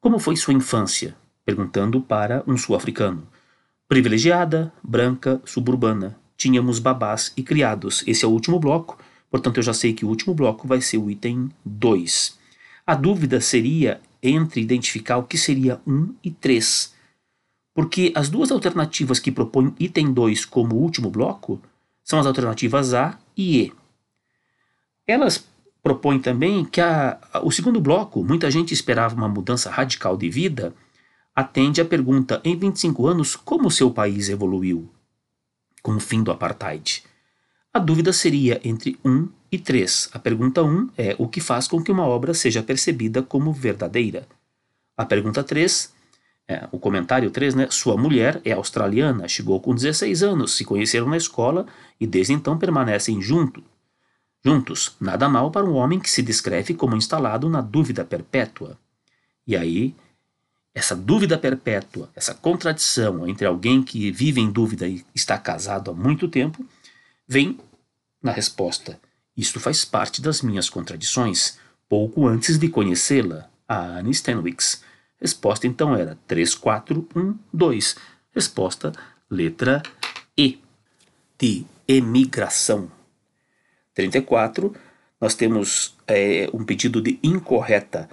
Como 0.01 0.17
foi 0.19 0.35
sua 0.35 0.53
infância? 0.53 1.15
Perguntando 1.49 1.99
para 1.99 2.43
um 2.45 2.55
sul-africano. 2.55 3.27
Privilegiada, 3.87 4.71
branca, 4.83 5.41
suburbana. 5.43 6.15
Tínhamos 6.37 6.77
babás 6.77 7.33
e 7.35 7.41
criados. 7.41 8.03
Esse 8.05 8.23
é 8.23 8.27
o 8.27 8.31
último 8.31 8.59
bloco, 8.59 8.99
portanto 9.31 9.57
eu 9.57 9.63
já 9.63 9.73
sei 9.73 9.91
que 9.91 10.05
o 10.05 10.09
último 10.09 10.35
bloco 10.35 10.67
vai 10.67 10.79
ser 10.79 10.99
o 10.99 11.09
item 11.09 11.49
2. 11.65 12.37
A 12.85 12.93
dúvida 12.93 13.41
seria 13.41 13.99
entre 14.21 14.61
identificar 14.61 15.17
o 15.17 15.23
que 15.23 15.39
seria 15.39 15.81
1 15.87 16.13
e 16.23 16.29
3, 16.29 16.93
porque 17.73 18.13
as 18.13 18.29
duas 18.29 18.51
alternativas 18.51 19.19
que 19.19 19.31
propõem 19.31 19.73
item 19.79 20.13
2 20.13 20.45
como 20.45 20.75
último 20.75 21.09
bloco 21.09 21.59
são 22.03 22.19
as 22.19 22.27
alternativas 22.27 22.93
A 22.93 23.17
e 23.35 23.63
E. 23.63 23.73
Elas 25.07 25.43
propõem 25.81 26.19
também 26.19 26.63
que 26.63 26.79
a, 26.79 27.19
o 27.41 27.49
segundo 27.49 27.81
bloco, 27.81 28.23
muita 28.23 28.51
gente 28.51 28.71
esperava 28.71 29.15
uma 29.15 29.27
mudança 29.27 29.71
radical 29.71 30.15
de 30.15 30.29
vida, 30.29 30.75
atende 31.35 31.81
à 31.81 31.85
pergunta: 31.85 32.41
em 32.43 32.55
25 32.55 33.07
anos, 33.07 33.35
como 33.35 33.71
seu 33.71 33.91
país 33.91 34.29
evoluiu 34.29 34.89
com 35.81 35.95
o 35.95 35.99
fim 35.99 36.21
do 36.23 36.31
apartheid? 36.31 37.03
A 37.73 37.79
dúvida 37.79 38.11
seria 38.11 38.59
entre 38.63 38.99
1 39.05 39.29
e 39.51 39.59
3. 39.59 40.09
A 40.13 40.19
pergunta 40.19 40.63
1 40.63 40.89
é 40.97 41.15
o 41.19 41.27
que 41.27 41.39
faz 41.39 41.67
com 41.67 41.81
que 41.81 41.91
uma 41.91 42.05
obra 42.05 42.33
seja 42.33 42.63
percebida 42.63 43.21
como 43.21 43.53
verdadeira. 43.53 44.27
A 44.97 45.05
pergunta 45.05 45.43
3, 45.43 45.93
é, 46.47 46.67
o 46.71 46.79
comentário 46.79 47.29
3, 47.29 47.53
né? 47.53 47.67
Sua 47.69 47.95
mulher 47.95 48.41
é 48.43 48.53
australiana, 48.53 49.27
chegou 49.27 49.59
com 49.59 49.73
16 49.73 50.23
anos, 50.23 50.57
se 50.57 50.65
conheceram 50.65 51.07
na 51.07 51.15
escola 51.15 51.67
e 51.99 52.07
desde 52.07 52.33
então 52.33 52.57
permanecem 52.57 53.21
junto, 53.21 53.63
juntos. 54.43 54.95
Nada 54.99 55.29
mal 55.29 55.51
para 55.51 55.65
um 55.65 55.75
homem 55.75 55.99
que 55.99 56.09
se 56.09 56.23
descreve 56.23 56.73
como 56.73 56.95
instalado 56.95 57.47
na 57.47 57.61
dúvida 57.61 58.03
perpétua. 58.03 58.77
E 59.45 59.55
aí, 59.55 59.95
essa 60.79 60.95
dúvida 60.95 61.37
perpétua, 61.37 62.09
essa 62.15 62.33
contradição 62.33 63.27
entre 63.27 63.45
alguém 63.45 63.83
que 63.83 64.09
vive 64.11 64.39
em 64.39 64.49
dúvida 64.49 64.87
e 64.87 65.03
está 65.13 65.37
casado 65.37 65.91
há 65.91 65.93
muito 65.93 66.27
tempo 66.29 66.65
vem 67.27 67.59
na 68.23 68.31
resposta: 68.31 68.97
Isto 69.35 69.59
faz 69.59 69.83
parte 69.83 70.21
das 70.21 70.41
minhas 70.41 70.69
contradições. 70.69 71.59
Pouco 71.89 72.27
antes 72.27 72.57
de 72.57 72.69
conhecê-la, 72.69 73.49
a 73.67 73.97
Anne 73.97 74.11
Stanwix. 74.11 74.81
Resposta 75.19 75.67
então 75.67 75.95
era 75.95 76.17
3, 76.25 76.55
4, 76.55 77.07
1, 77.13 77.35
2. 77.53 77.95
Resposta 78.33 78.93
letra 79.29 79.83
E. 80.37 80.59
De 81.37 81.65
emigração. 81.87 82.89
34. 83.93 84.73
Nós 85.19 85.35
temos 85.35 85.97
é, 86.07 86.49
um 86.53 86.63
pedido 86.63 87.01
de 87.01 87.19
incorreta. 87.21 88.09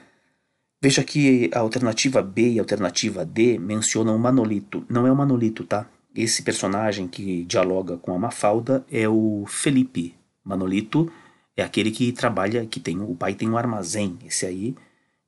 Veja 0.80 1.02
que 1.02 1.50
a 1.54 1.60
alternativa 1.60 2.22
B 2.22 2.52
e 2.52 2.58
a 2.58 2.62
alternativa 2.62 3.24
D 3.24 3.58
mencionam 3.58 4.14
o 4.14 4.18
manolito. 4.18 4.84
Não 4.88 5.06
é 5.06 5.12
o 5.12 5.16
manolito, 5.16 5.64
tá? 5.64 5.88
Esse 6.14 6.42
personagem 6.42 7.08
que 7.08 7.44
dialoga 7.44 7.96
com 7.96 8.14
a 8.14 8.18
Mafalda 8.18 8.84
é 8.90 9.08
o 9.08 9.44
Felipe. 9.46 10.14
Manolito 10.44 11.10
é 11.56 11.62
aquele 11.62 11.90
que 11.90 12.12
trabalha, 12.12 12.66
que 12.66 12.78
tem 12.78 13.00
o 13.00 13.14
pai 13.14 13.34
tem 13.34 13.48
um 13.48 13.56
armazém. 13.56 14.18
Esse 14.24 14.44
aí 14.46 14.74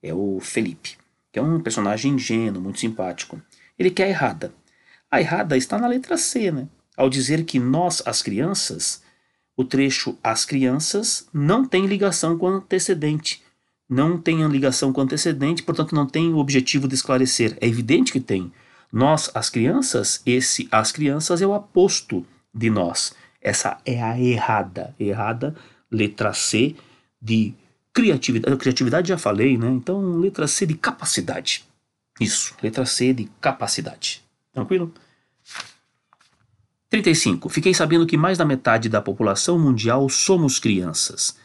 é 0.02 0.12
o 0.12 0.38
Felipe, 0.40 0.96
que 1.32 1.38
é 1.38 1.42
um 1.42 1.60
personagem 1.60 2.12
ingênuo, 2.12 2.62
muito 2.62 2.78
simpático. 2.78 3.40
Ele 3.78 3.90
quer 3.90 4.04
a 4.04 4.08
errada. 4.08 4.54
A 5.10 5.20
errada 5.20 5.56
está 5.56 5.78
na 5.78 5.86
letra 5.86 6.16
C, 6.18 6.50
né? 6.52 6.68
Ao 6.96 7.08
dizer 7.08 7.44
que 7.44 7.58
nós, 7.58 8.02
as 8.04 8.20
crianças, 8.20 9.02
o 9.56 9.64
trecho 9.64 10.16
as 10.22 10.44
crianças 10.44 11.26
não 11.32 11.64
tem 11.64 11.86
ligação 11.86 12.36
com 12.36 12.46
o 12.46 12.56
antecedente. 12.56 13.42
Não 13.88 14.18
tem 14.18 14.46
ligação 14.46 14.92
com 14.92 15.00
o 15.00 15.04
antecedente, 15.04 15.62
portanto 15.62 15.94
não 15.94 16.06
tem 16.06 16.32
o 16.32 16.38
objetivo 16.38 16.86
de 16.86 16.94
esclarecer. 16.94 17.56
É 17.60 17.66
evidente 17.66 18.12
que 18.12 18.20
tem. 18.20 18.52
Nós, 18.92 19.30
as 19.34 19.48
crianças, 19.48 20.22
esse 20.26 20.68
as 20.70 20.92
crianças 20.92 21.40
é 21.40 21.46
o 21.46 21.54
aposto 21.54 22.26
de 22.54 22.68
nós. 22.70 23.14
Essa 23.40 23.78
é 23.84 24.02
a 24.02 24.18
errada. 24.20 24.94
Errada, 24.98 25.54
letra 25.90 26.32
C 26.34 26.74
de 27.20 27.54
criatividade. 27.92 28.56
Criatividade 28.56 29.08
já 29.08 29.18
falei, 29.18 29.56
né? 29.56 29.70
Então, 29.70 30.18
letra 30.18 30.46
C 30.46 30.66
de 30.66 30.74
capacidade. 30.74 31.64
Isso, 32.20 32.54
letra 32.62 32.84
C 32.84 33.12
de 33.12 33.30
capacidade. 33.40 34.22
Tranquilo? 34.52 34.92
35. 36.90 37.48
Fiquei 37.48 37.74
sabendo 37.74 38.06
que 38.06 38.16
mais 38.16 38.38
da 38.38 38.44
metade 38.44 38.88
da 38.88 39.00
população 39.00 39.58
mundial 39.58 40.08
somos 40.08 40.58
crianças. 40.58 41.36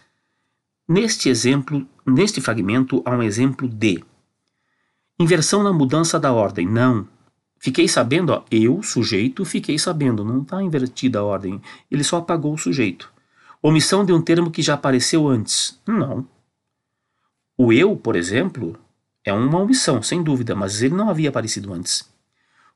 Neste 0.87 1.29
exemplo, 1.29 1.87
neste 2.05 2.41
fragmento 2.41 3.01
há 3.05 3.11
um 3.11 3.23
exemplo 3.23 3.67
de 3.67 4.03
inversão 5.19 5.63
na 5.63 5.73
mudança 5.73 6.19
da 6.19 6.31
ordem. 6.31 6.67
Não, 6.67 7.07
Fiquei 7.63 7.87
sabendo, 7.87 8.33
ó, 8.33 8.43
eu, 8.51 8.83
sujeito, 8.83 9.45
fiquei 9.45 9.79
sabendo, 9.79 10.25
não 10.25 10.41
está 10.41 10.61
invertida 10.61 11.19
a 11.19 11.23
ordem, 11.23 11.61
ele 11.89 12.03
só 12.03 12.17
apagou 12.17 12.53
o 12.53 12.57
sujeito. 12.57 13.09
Omissão 13.61 14.03
de 14.03 14.11
um 14.11 14.21
termo 14.21 14.51
que 14.51 14.61
já 14.61 14.73
apareceu 14.73 15.29
antes. 15.29 15.79
Não. 15.87 16.27
O 17.57 17.71
eu, 17.71 17.95
por 17.95 18.17
exemplo, 18.17 18.77
é 19.23 19.31
uma 19.31 19.59
omissão, 19.59 20.03
sem 20.03 20.21
dúvida, 20.21 20.53
mas 20.53 20.81
ele 20.81 20.93
não 20.93 21.09
havia 21.09 21.29
aparecido 21.29 21.71
antes. 21.71 22.05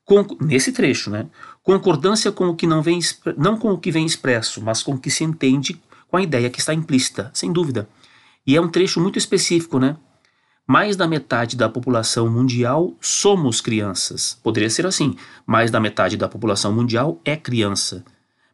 Com, 0.05 0.25
nesse 0.39 0.71
trecho, 0.71 1.09
né? 1.09 1.27
Concordância 1.61 2.31
com 2.31 2.47
o 2.47 2.55
que 2.55 2.65
não 2.65 2.81
vem, 2.81 2.99
não 3.37 3.57
com 3.57 3.73
o 3.73 3.77
que 3.77 3.91
vem 3.91 4.05
expresso, 4.05 4.63
mas 4.63 4.81
com 4.81 4.93
o 4.93 4.97
que 4.97 5.11
se 5.11 5.25
entende 5.25 5.81
com 6.07 6.15
a 6.15 6.21
ideia 6.21 6.49
que 6.49 6.61
está 6.61 6.73
implícita, 6.73 7.29
sem 7.33 7.51
dúvida. 7.51 7.89
E 8.47 8.55
é 8.55 8.61
um 8.61 8.69
trecho 8.69 8.99
muito 8.99 9.19
específico, 9.19 9.77
né? 9.77 9.97
mais 10.67 10.97
da 10.97 11.07
metade 11.07 11.55
da 11.55 11.69
população 11.69 12.29
mundial 12.29 12.93
somos 12.99 13.61
crianças. 13.61 14.37
Poderia 14.43 14.69
ser 14.69 14.85
assim: 14.85 15.15
mais 15.45 15.71
da 15.71 15.79
metade 15.79 16.17
da 16.17 16.27
população 16.27 16.73
mundial 16.73 17.21
é 17.23 17.37
criança. 17.37 18.03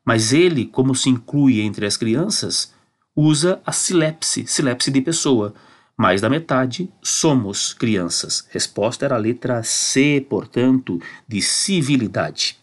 Mas 0.05 0.31
ele, 0.31 0.65
como 0.65 0.93
se 0.93 1.09
inclui 1.09 1.61
entre 1.61 1.85
as 1.85 1.97
crianças, 1.97 2.71
usa 3.15 3.59
a 3.65 3.71
silepse, 3.71 4.45
silepse 4.45 4.91
de 4.91 5.01
pessoa. 5.01 5.55
Mais 5.97 6.21
da 6.21 6.29
metade 6.29 6.91
somos 7.01 7.73
crianças. 7.73 8.47
Resposta 8.49 9.05
era 9.05 9.15
a 9.15 9.19
letra 9.19 9.63
C, 9.63 10.25
portanto, 10.29 10.99
de 11.27 11.41
civilidade. 11.41 12.57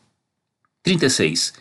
36. 0.83 1.55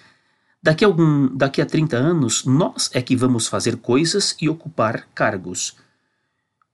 Daqui 0.61 0.83
a, 0.83 0.87
algum, 0.87 1.33
daqui 1.35 1.61
a 1.61 1.65
30 1.65 1.95
anos, 1.95 2.43
nós 2.43 2.89
é 2.93 3.01
que 3.01 3.15
vamos 3.15 3.47
fazer 3.47 3.77
coisas 3.77 4.35
e 4.41 4.49
ocupar 4.49 5.07
cargos. 5.15 5.77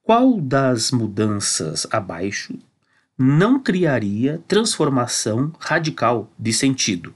Qual 0.02 0.42
das 0.42 0.92
mudanças 0.92 1.86
abaixo 1.92 2.58
não 3.16 3.60
criaria 3.60 4.42
transformação 4.48 5.54
radical 5.60 6.32
de 6.38 6.52
sentido? 6.52 7.14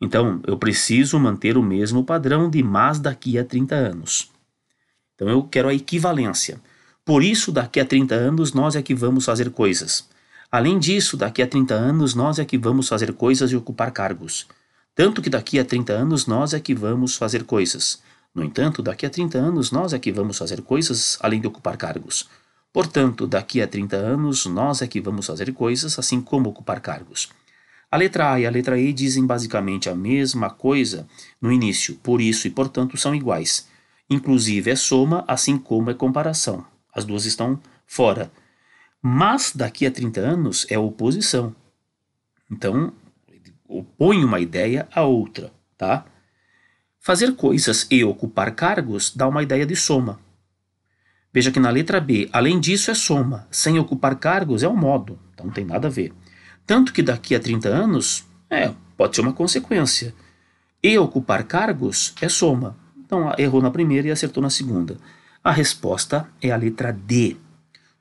Então, 0.00 0.40
eu 0.46 0.56
preciso 0.56 1.18
manter 1.18 1.58
o 1.58 1.62
mesmo 1.62 2.02
padrão 2.02 2.48
de 2.48 2.62
mas 2.62 2.98
daqui 2.98 3.38
a 3.38 3.44
30 3.44 3.74
anos. 3.74 4.30
Então, 5.14 5.28
eu 5.28 5.42
quero 5.42 5.68
a 5.68 5.74
equivalência. 5.74 6.58
Por 7.04 7.22
isso, 7.22 7.52
daqui 7.52 7.78
a 7.78 7.84
30 7.84 8.14
anos, 8.14 8.54
nós 8.54 8.74
é 8.74 8.80
que 8.80 8.94
vamos 8.94 9.26
fazer 9.26 9.50
coisas. 9.50 10.08
Além 10.50 10.78
disso, 10.78 11.14
daqui 11.14 11.42
a 11.42 11.46
30 11.46 11.74
anos, 11.74 12.14
nós 12.14 12.38
é 12.38 12.44
que 12.46 12.56
vamos 12.56 12.88
fazer 12.88 13.12
coisas 13.12 13.52
e 13.52 13.56
ocupar 13.56 13.90
cargos. 13.90 14.46
Tanto 14.94 15.22
que 15.22 15.30
daqui 15.30 15.58
a 15.58 15.64
30 15.64 15.92
anos, 15.92 16.26
nós 16.26 16.52
é 16.52 16.60
que 16.60 16.74
vamos 16.74 17.16
fazer 17.16 17.44
coisas. 17.44 18.02
No 18.34 18.44
entanto, 18.44 18.82
daqui 18.82 19.06
a 19.06 19.10
30 19.10 19.38
anos 19.38 19.70
nós 19.70 19.92
é 19.92 19.98
que 19.98 20.12
vamos 20.12 20.38
fazer 20.38 20.62
coisas 20.62 21.18
além 21.20 21.40
de 21.40 21.46
ocupar 21.46 21.76
cargos. 21.76 22.28
Portanto, 22.72 23.26
daqui 23.26 23.60
a 23.60 23.66
30 23.66 23.96
anos 23.96 24.46
nós 24.46 24.82
é 24.82 24.86
que 24.86 25.00
vamos 25.00 25.26
fazer 25.26 25.52
coisas 25.52 25.98
assim 25.98 26.20
como 26.20 26.50
ocupar 26.50 26.80
cargos. 26.80 27.28
A 27.90 27.96
letra 27.96 28.32
A 28.32 28.40
e 28.40 28.46
a 28.46 28.50
letra 28.50 28.78
E 28.78 28.92
dizem 28.92 29.26
basicamente 29.26 29.88
a 29.88 29.94
mesma 29.96 30.48
coisa 30.48 31.08
no 31.40 31.50
início, 31.50 31.96
por 31.96 32.20
isso 32.20 32.46
e 32.46 32.50
portanto 32.50 32.96
são 32.96 33.12
iguais. 33.12 33.68
Inclusive 34.08 34.70
é 34.70 34.76
soma, 34.76 35.24
assim 35.26 35.58
como 35.58 35.90
é 35.90 35.94
comparação. 35.94 36.64
As 36.94 37.04
duas 37.04 37.24
estão 37.24 37.58
fora. 37.86 38.30
Mas 39.02 39.52
daqui 39.52 39.86
a 39.86 39.90
30 39.90 40.20
anos 40.20 40.66
é 40.68 40.78
oposição. 40.78 41.54
Então, 42.48 42.92
opõe 43.70 44.24
uma 44.24 44.40
ideia 44.40 44.88
à 44.92 45.02
outra, 45.02 45.52
tá? 45.78 46.04
Fazer 46.98 47.34
coisas 47.36 47.86
e 47.90 48.04
ocupar 48.04 48.54
cargos 48.54 49.14
dá 49.14 49.26
uma 49.28 49.42
ideia 49.42 49.64
de 49.64 49.76
soma. 49.76 50.18
Veja 51.32 51.52
que 51.52 51.60
na 51.60 51.70
letra 51.70 52.00
B, 52.00 52.28
além 52.32 52.58
disso, 52.58 52.90
é 52.90 52.94
soma. 52.94 53.46
Sem 53.50 53.78
ocupar 53.78 54.16
cargos 54.16 54.64
é 54.64 54.68
um 54.68 54.76
modo. 54.76 55.18
Então 55.32 55.46
não 55.46 55.52
tem 55.52 55.64
nada 55.64 55.86
a 55.86 55.90
ver. 55.90 56.12
Tanto 56.66 56.92
que 56.92 57.02
daqui 57.02 57.34
a 57.34 57.40
30 57.40 57.68
anos, 57.68 58.24
é, 58.50 58.74
pode 58.96 59.14
ser 59.14 59.22
uma 59.22 59.32
consequência. 59.32 60.12
E 60.82 60.98
ocupar 60.98 61.44
cargos 61.44 62.12
é 62.20 62.28
soma. 62.28 62.76
Então 62.98 63.32
errou 63.38 63.62
na 63.62 63.70
primeira 63.70 64.08
e 64.08 64.10
acertou 64.10 64.42
na 64.42 64.50
segunda. 64.50 64.98
A 65.42 65.52
resposta 65.52 66.28
é 66.42 66.50
a 66.50 66.56
letra 66.56 66.92
D. 66.92 67.36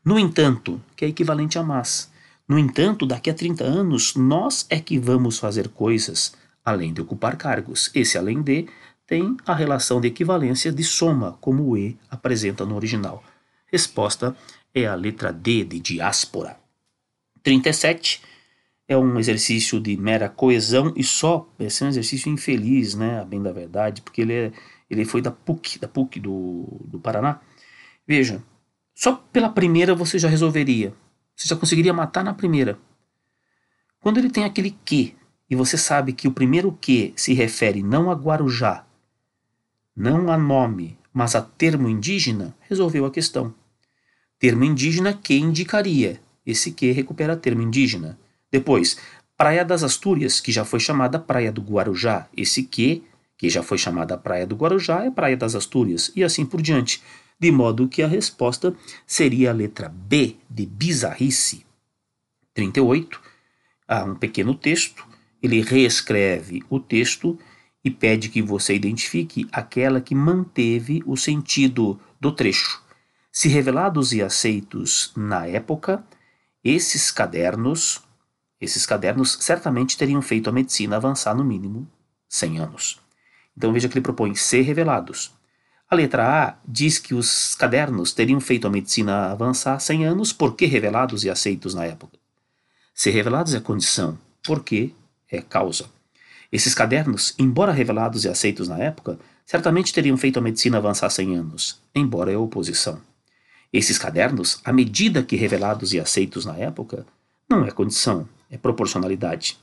No 0.03 0.17
entanto, 0.17 0.81
que 0.95 1.05
é 1.05 1.07
equivalente 1.07 1.57
a 1.59 1.63
mas. 1.63 2.11
No 2.49 2.57
entanto, 2.57 3.05
daqui 3.05 3.29
a 3.29 3.33
30 3.33 3.63
anos, 3.63 4.15
nós 4.15 4.65
é 4.71 4.79
que 4.79 4.97
vamos 4.97 5.37
fazer 5.37 5.67
coisas 5.67 6.33
além 6.65 6.91
de 6.91 6.99
ocupar 6.99 7.37
cargos. 7.37 7.91
Esse 7.93 8.17
além 8.17 8.41
de 8.41 8.67
tem 9.05 9.37
a 9.45 9.53
relação 9.53 10.01
de 10.01 10.07
equivalência 10.07 10.71
de 10.71 10.83
soma, 10.83 11.37
como 11.39 11.63
o 11.63 11.77
E 11.77 11.95
apresenta 12.09 12.65
no 12.65 12.75
original. 12.75 13.23
Resposta 13.71 14.35
é 14.73 14.87
a 14.87 14.95
letra 14.95 15.31
D 15.31 15.63
de 15.63 15.79
diáspora. 15.79 16.57
37 17.43 18.21
é 18.87 18.97
um 18.97 19.19
exercício 19.19 19.79
de 19.79 19.95
mera 19.95 20.27
coesão 20.27 20.91
e 20.95 21.03
só. 21.03 21.47
Esse 21.59 21.83
é 21.83 21.85
um 21.85 21.89
exercício 21.89 22.31
infeliz, 22.31 22.95
né? 22.95 23.21
A 23.21 23.25
bem 23.25 23.43
da 23.43 23.51
verdade, 23.51 24.01
porque 24.01 24.21
ele, 24.21 24.33
é, 24.33 24.51
ele 24.89 25.05
foi 25.05 25.21
da 25.21 25.29
PUC, 25.29 25.77
da 25.77 25.87
PUC 25.87 26.19
do, 26.19 26.65
do 26.83 26.99
Paraná. 26.99 27.39
Veja, 28.07 28.43
só 28.95 29.23
pela 29.31 29.49
primeira 29.49 29.93
você 29.93 30.17
já 30.17 30.27
resolveria. 30.27 30.95
Você 31.39 31.47
já 31.47 31.55
conseguiria 31.55 31.93
matar 31.93 32.21
na 32.21 32.33
primeira. 32.33 32.77
Quando 34.01 34.17
ele 34.17 34.29
tem 34.29 34.43
aquele 34.43 34.77
que, 34.83 35.15
e 35.49 35.55
você 35.55 35.77
sabe 35.77 36.11
que 36.11 36.27
o 36.27 36.33
primeiro 36.33 36.77
que 36.81 37.13
se 37.15 37.33
refere 37.33 37.81
não 37.81 38.11
a 38.11 38.13
Guarujá, 38.13 38.85
não 39.95 40.29
a 40.29 40.37
nome, 40.37 40.99
mas 41.13 41.35
a 41.35 41.41
termo 41.41 41.87
indígena, 41.87 42.53
resolveu 42.67 43.05
a 43.05 43.11
questão. 43.11 43.55
Termo 44.37 44.65
indígena 44.65 45.13
que 45.13 45.33
indicaria. 45.37 46.19
Esse 46.45 46.71
que 46.71 46.91
recupera 46.91 47.37
termo 47.37 47.61
indígena. 47.61 48.19
Depois, 48.51 48.97
Praia 49.37 49.63
das 49.63 49.81
Astúrias, 49.81 50.41
que 50.41 50.51
já 50.51 50.65
foi 50.65 50.81
chamada 50.81 51.17
Praia 51.17 51.53
do 51.53 51.61
Guarujá. 51.61 52.27
Esse 52.35 52.63
que, 52.63 53.01
que 53.37 53.49
já 53.49 53.63
foi 53.63 53.77
chamada 53.77 54.17
Praia 54.17 54.45
do 54.45 54.57
Guarujá, 54.57 55.05
é 55.05 55.11
Praia 55.11 55.37
das 55.37 55.55
Astúrias. 55.55 56.11
E 56.17 56.21
assim 56.21 56.45
por 56.45 56.61
diante 56.61 57.01
de 57.39 57.51
modo 57.51 57.87
que 57.87 58.03
a 58.03 58.07
resposta 58.07 58.75
seria 59.07 59.51
a 59.51 59.53
letra 59.53 59.87
B 59.87 60.35
de 60.49 60.65
bizarrice. 60.65 61.65
38. 62.53 63.21
Há 63.87 64.03
um 64.03 64.15
pequeno 64.15 64.53
texto, 64.53 65.07
ele 65.41 65.61
reescreve 65.61 66.61
o 66.69 66.79
texto 66.79 67.39
e 67.83 67.89
pede 67.89 68.27
que 68.27 68.41
você 68.41 68.75
identifique 68.75 69.47
aquela 69.51 70.01
que 70.01 70.13
manteve 70.13 71.01
o 71.05 71.15
sentido 71.15 71.99
do 72.19 72.31
trecho. 72.31 72.83
Se 73.31 73.47
revelados 73.47 74.11
e 74.11 74.21
aceitos 74.21 75.13
na 75.15 75.45
época, 75.45 76.03
esses 76.61 77.09
cadernos, 77.09 78.01
esses 78.59 78.85
cadernos 78.85 79.37
certamente 79.39 79.97
teriam 79.97 80.21
feito 80.21 80.49
a 80.49 80.53
medicina 80.53 80.97
avançar 80.97 81.33
no 81.33 81.45
mínimo 81.45 81.89
100 82.27 82.59
anos. 82.59 82.99
Então 83.55 83.71
veja 83.71 83.87
que 83.87 83.97
ele 83.97 84.03
propõe 84.03 84.35
ser 84.35 84.61
revelados. 84.63 85.38
A 85.89 85.95
letra 85.95 86.45
A 86.45 86.55
diz 86.67 86.99
que 86.99 87.15
os 87.15 87.55
cadernos 87.55 88.13
teriam 88.13 88.39
feito 88.39 88.67
a 88.67 88.69
medicina 88.69 89.31
avançar 89.31 89.79
100 89.79 90.05
anos 90.05 90.31
porque 90.31 90.67
revelados 90.67 91.23
e 91.23 91.31
aceitos 91.31 91.73
na 91.73 91.83
época. 91.83 92.15
Ser 92.93 93.09
revelados 93.09 93.55
é 93.55 93.59
condição, 93.59 94.15
porque 94.43 94.91
é 95.31 95.41
causa. 95.41 95.89
Esses 96.51 96.75
cadernos, 96.75 97.33
embora 97.39 97.71
revelados 97.71 98.23
e 98.23 98.29
aceitos 98.29 98.67
na 98.67 98.77
época, 98.77 99.17
certamente 99.47 99.91
teriam 99.91 100.15
feito 100.15 100.37
a 100.37 100.41
medicina 100.43 100.77
avançar 100.77 101.09
100 101.09 101.35
anos, 101.35 101.81
embora 101.95 102.31
é 102.31 102.37
oposição. 102.37 103.01
Esses 103.73 103.97
cadernos, 103.97 104.61
à 104.63 104.71
medida 104.71 105.23
que 105.23 105.35
revelados 105.35 105.91
e 105.91 105.99
aceitos 105.99 106.45
na 106.45 106.55
época, 106.55 107.03
não 107.49 107.65
é 107.65 107.71
condição, 107.71 108.29
é 108.51 108.59
proporcionalidade. 108.59 109.57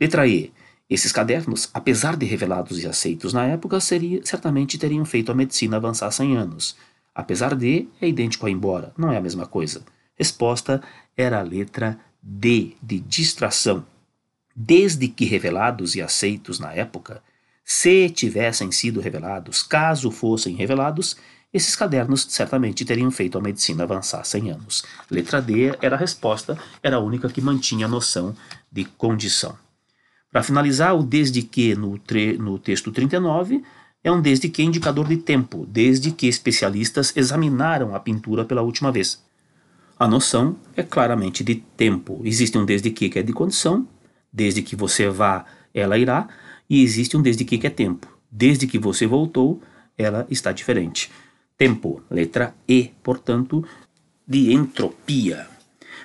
Letra 0.00 0.26
E. 0.26 0.52
Esses 0.88 1.12
cadernos, 1.12 1.70
apesar 1.72 2.16
de 2.16 2.26
revelados 2.26 2.82
e 2.82 2.86
aceitos 2.86 3.32
na 3.32 3.44
época, 3.46 3.80
seria, 3.80 4.24
certamente 4.24 4.78
teriam 4.78 5.04
feito 5.04 5.32
a 5.32 5.34
medicina 5.34 5.76
avançar 5.76 6.10
100 6.10 6.36
anos. 6.36 6.76
Apesar 7.14 7.54
de, 7.54 7.88
é 8.00 8.08
idêntico 8.08 8.46
a 8.46 8.50
embora, 8.50 8.92
não 8.96 9.10
é 9.10 9.16
a 9.16 9.20
mesma 9.20 9.46
coisa. 9.46 9.82
Resposta 10.16 10.82
era 11.16 11.38
a 11.38 11.42
letra 11.42 11.98
D, 12.22 12.76
de 12.82 13.00
distração. 13.00 13.84
Desde 14.54 15.08
que 15.08 15.24
revelados 15.24 15.94
e 15.94 16.02
aceitos 16.02 16.58
na 16.58 16.72
época, 16.72 17.22
se 17.64 18.10
tivessem 18.10 18.70
sido 18.70 19.00
revelados, 19.00 19.62
caso 19.62 20.10
fossem 20.10 20.54
revelados, 20.54 21.16
esses 21.52 21.74
cadernos 21.74 22.26
certamente 22.28 22.84
teriam 22.84 23.10
feito 23.10 23.38
a 23.38 23.40
medicina 23.40 23.84
avançar 23.84 24.22
100 24.24 24.50
anos. 24.50 24.84
Letra 25.10 25.40
D 25.40 25.74
era 25.80 25.96
a 25.96 25.98
resposta, 25.98 26.58
era 26.82 26.96
a 26.96 27.00
única 27.00 27.28
que 27.28 27.40
mantinha 27.40 27.86
a 27.86 27.88
noção 27.88 28.36
de 28.70 28.84
condição. 28.84 29.56
Para 30.34 30.42
finalizar, 30.42 30.96
o 30.96 31.04
desde 31.04 31.42
que 31.42 31.76
no, 31.76 31.96
no 32.40 32.58
texto 32.58 32.90
39 32.90 33.62
é 34.02 34.10
um 34.10 34.20
desde 34.20 34.48
que 34.48 34.64
indicador 34.64 35.06
de 35.06 35.16
tempo, 35.16 35.64
desde 35.64 36.10
que 36.10 36.26
especialistas 36.26 37.16
examinaram 37.16 37.94
a 37.94 38.00
pintura 38.00 38.44
pela 38.44 38.60
última 38.60 38.90
vez. 38.90 39.22
A 39.96 40.08
noção 40.08 40.56
é 40.76 40.82
claramente 40.82 41.44
de 41.44 41.54
tempo. 41.54 42.20
Existe 42.24 42.58
um 42.58 42.64
desde 42.64 42.90
que 42.90 43.08
que 43.08 43.20
é 43.20 43.22
de 43.22 43.32
condição, 43.32 43.86
desde 44.32 44.60
que 44.60 44.74
você 44.74 45.08
vá, 45.08 45.44
ela 45.72 45.96
irá, 45.96 46.26
e 46.68 46.82
existe 46.82 47.16
um 47.16 47.22
desde 47.22 47.44
que 47.44 47.56
que 47.56 47.68
é 47.68 47.70
tempo. 47.70 48.08
Desde 48.28 48.66
que 48.66 48.76
você 48.76 49.06
voltou, 49.06 49.62
ela 49.96 50.26
está 50.28 50.50
diferente. 50.50 51.12
Tempo, 51.56 52.02
letra 52.10 52.52
E, 52.66 52.90
portanto, 53.04 53.64
de 54.26 54.52
entropia. 54.52 55.46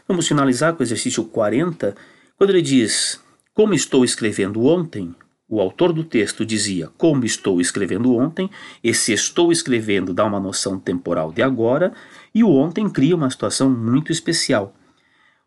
Vamos 0.07 0.27
finalizar 0.27 0.75
com 0.75 0.81
o 0.81 0.85
exercício 0.85 1.23
40, 1.23 1.95
quando 2.37 2.51
ele 2.51 2.61
diz 2.61 3.19
como 3.59 3.73
estou 3.73 4.05
escrevendo 4.05 4.63
ontem, 4.63 5.13
o 5.45 5.59
autor 5.59 5.91
do 5.91 6.01
texto 6.01 6.45
dizia 6.45 6.87
como 6.97 7.25
estou 7.25 7.59
escrevendo 7.59 8.15
ontem, 8.15 8.49
esse 8.81 9.11
estou 9.11 9.51
escrevendo 9.51 10.13
dá 10.13 10.23
uma 10.23 10.39
noção 10.39 10.79
temporal 10.79 11.33
de 11.33 11.41
agora, 11.41 11.91
e 12.33 12.41
o 12.41 12.49
ontem 12.49 12.89
cria 12.89 13.13
uma 13.13 13.29
situação 13.29 13.69
muito 13.69 14.13
especial. 14.13 14.73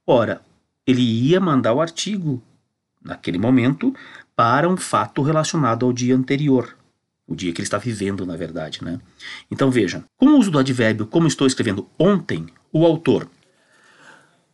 Ora, 0.07 0.42
ele 0.87 1.01
ia 1.01 1.40
mandar 1.40 1.72
o 1.72 1.81
artigo, 1.81 2.42
naquele 3.03 3.38
momento, 3.38 3.94
para 4.37 4.68
um 4.68 4.77
fato 4.77 5.22
relacionado 5.22 5.87
ao 5.87 5.92
dia 5.94 6.14
anterior, 6.14 6.77
o 7.27 7.35
dia 7.35 7.51
que 7.51 7.62
ele 7.62 7.66
está 7.66 7.79
vivendo, 7.79 8.27
na 8.27 8.37
verdade. 8.37 8.85
Né? 8.85 9.01
Então 9.51 9.70
veja, 9.70 10.05
com 10.18 10.27
o 10.27 10.38
uso 10.38 10.51
do 10.51 10.59
advérbio 10.59 11.07
como 11.07 11.27
estou 11.27 11.46
escrevendo 11.46 11.88
ontem, 11.98 12.44
o 12.70 12.85
autor 12.85 13.27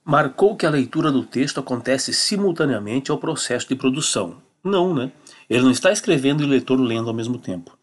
marcou 0.08 0.56
que 0.56 0.64
a 0.64 0.70
leitura 0.70 1.12
do 1.12 1.22
texto 1.22 1.60
acontece 1.60 2.14
simultaneamente 2.14 3.10
ao 3.10 3.18
processo 3.18 3.68
de 3.68 3.76
produção. 3.76 4.38
Não, 4.64 4.94
né? 4.94 5.12
Ele 5.50 5.64
não 5.64 5.70
está 5.70 5.92
escrevendo 5.92 6.42
e 6.42 6.46
o 6.46 6.48
leitor 6.48 6.80
lendo 6.80 7.08
ao 7.08 7.14
mesmo 7.14 7.36
tempo. 7.36 7.76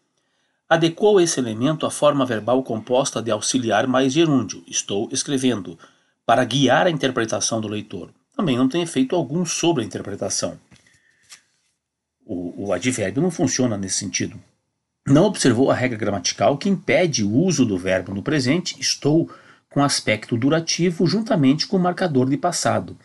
Adequou 0.68 1.20
esse 1.20 1.38
elemento 1.38 1.86
à 1.86 1.90
forma 1.90 2.26
verbal 2.26 2.64
composta 2.64 3.22
de 3.22 3.30
auxiliar 3.30 3.86
mais 3.86 4.12
gerúndio, 4.12 4.64
estou 4.66 5.08
escrevendo, 5.12 5.78
para 6.26 6.44
guiar 6.44 6.88
a 6.88 6.90
interpretação 6.90 7.60
do 7.60 7.68
leitor. 7.68 8.10
Também 8.36 8.56
não 8.56 8.68
tem 8.68 8.82
efeito 8.82 9.14
algum 9.14 9.46
sobre 9.46 9.84
a 9.84 9.86
interpretação. 9.86 10.58
O, 12.26 12.66
o 12.66 12.72
advérbio 12.72 13.22
não 13.22 13.30
funciona 13.30 13.76
nesse 13.76 13.98
sentido. 13.98 14.36
Não 15.06 15.26
observou 15.26 15.70
a 15.70 15.74
regra 15.74 15.96
gramatical 15.96 16.58
que 16.58 16.68
impede 16.68 17.22
o 17.22 17.32
uso 17.32 17.64
do 17.64 17.78
verbo 17.78 18.12
no 18.12 18.20
presente, 18.20 18.80
estou 18.80 19.30
com 19.76 19.84
aspecto 19.84 20.38
durativo 20.38 21.06
juntamente 21.06 21.66
com 21.66 21.76
o 21.76 21.80
marcador 21.80 22.30
de 22.30 22.38
passado. 22.38 22.96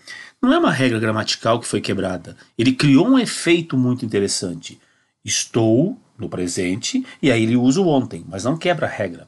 Não 0.42 0.54
é 0.54 0.58
uma 0.58 0.72
regra 0.72 1.02
gramatical 1.02 1.60
que 1.60 1.68
foi 1.68 1.82
quebrada. 1.82 2.38
Ele 2.58 2.72
criou 2.72 3.10
um 3.10 3.20
efeito 3.20 3.76
muito 3.76 4.06
interessante. 4.06 4.80
Estou 5.22 6.00
no 6.18 6.30
presente 6.30 7.06
e 7.22 7.30
aí 7.30 7.44
ele 7.44 7.58
usa 7.58 7.82
o 7.82 7.90
ontem, 7.90 8.24
mas 8.26 8.46
não 8.46 8.56
quebra 8.56 8.86
a 8.88 8.90
regra. 8.90 9.28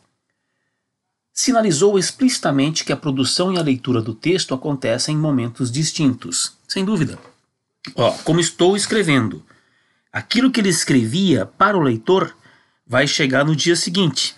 Sinalizou 1.34 2.00
explicitamente 2.00 2.86
que 2.86 2.94
a 2.94 2.98
produção 2.98 3.52
e 3.52 3.58
a 3.58 3.62
leitura 3.62 4.02
do 4.02 4.16
texto 4.16 4.54
acontecem 4.54 5.14
em 5.14 5.20
momentos 5.20 5.70
distintos, 5.70 6.54
sem 6.66 6.86
dúvida. 6.86 7.20
Ó, 7.94 8.10
como 8.24 8.40
estou 8.40 8.78
escrevendo, 8.78 9.44
aquilo 10.14 10.50
que 10.50 10.62
ele 10.62 10.70
escrevia 10.70 11.46
para 11.46 11.78
o 11.78 11.82
leitor 11.82 12.34
vai 12.88 13.06
chegar 13.06 13.44
no 13.44 13.54
dia 13.54 13.76
seguinte 13.76 14.34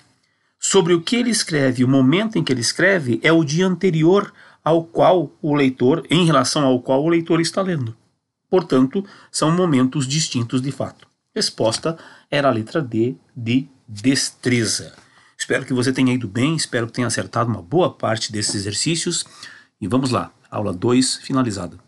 sobre 0.67 0.95
o 0.95 1.01
que 1.01 1.15
ele 1.15 1.29
escreve, 1.29 1.83
o 1.83 1.87
momento 1.87 2.39
em 2.39 2.43
que 2.43 2.51
ele 2.51 2.61
escreve, 2.61 3.19
é 3.21 3.31
o 3.31 3.43
dia 3.43 3.67
anterior 3.67 4.33
ao 4.63 4.83
qual 4.83 5.31
o 5.39 5.53
leitor, 5.53 6.03
em 6.09 6.25
relação 6.25 6.65
ao 6.65 6.81
qual 6.81 7.03
o 7.03 7.09
leitor 7.09 7.39
está 7.39 7.61
lendo. 7.61 7.95
Portanto, 8.49 9.05
são 9.31 9.51
momentos 9.51 10.07
distintos 10.07 10.63
de 10.63 10.71
fato. 10.71 11.07
Resposta 11.35 11.95
era 12.31 12.47
a 12.47 12.51
letra 12.51 12.81
D 12.81 13.15
de 13.37 13.67
destreza. 13.87 14.95
Espero 15.37 15.65
que 15.65 15.73
você 15.73 15.93
tenha 15.93 16.13
ido 16.13 16.27
bem, 16.27 16.55
espero 16.55 16.87
que 16.87 16.93
tenha 16.93 17.07
acertado 17.07 17.47
uma 17.47 17.61
boa 17.61 17.93
parte 17.93 18.31
desses 18.31 18.55
exercícios 18.55 19.23
E 19.79 19.87
vamos 19.87 20.09
lá, 20.09 20.31
aula 20.49 20.73
2 20.73 21.17
finalizada. 21.17 21.84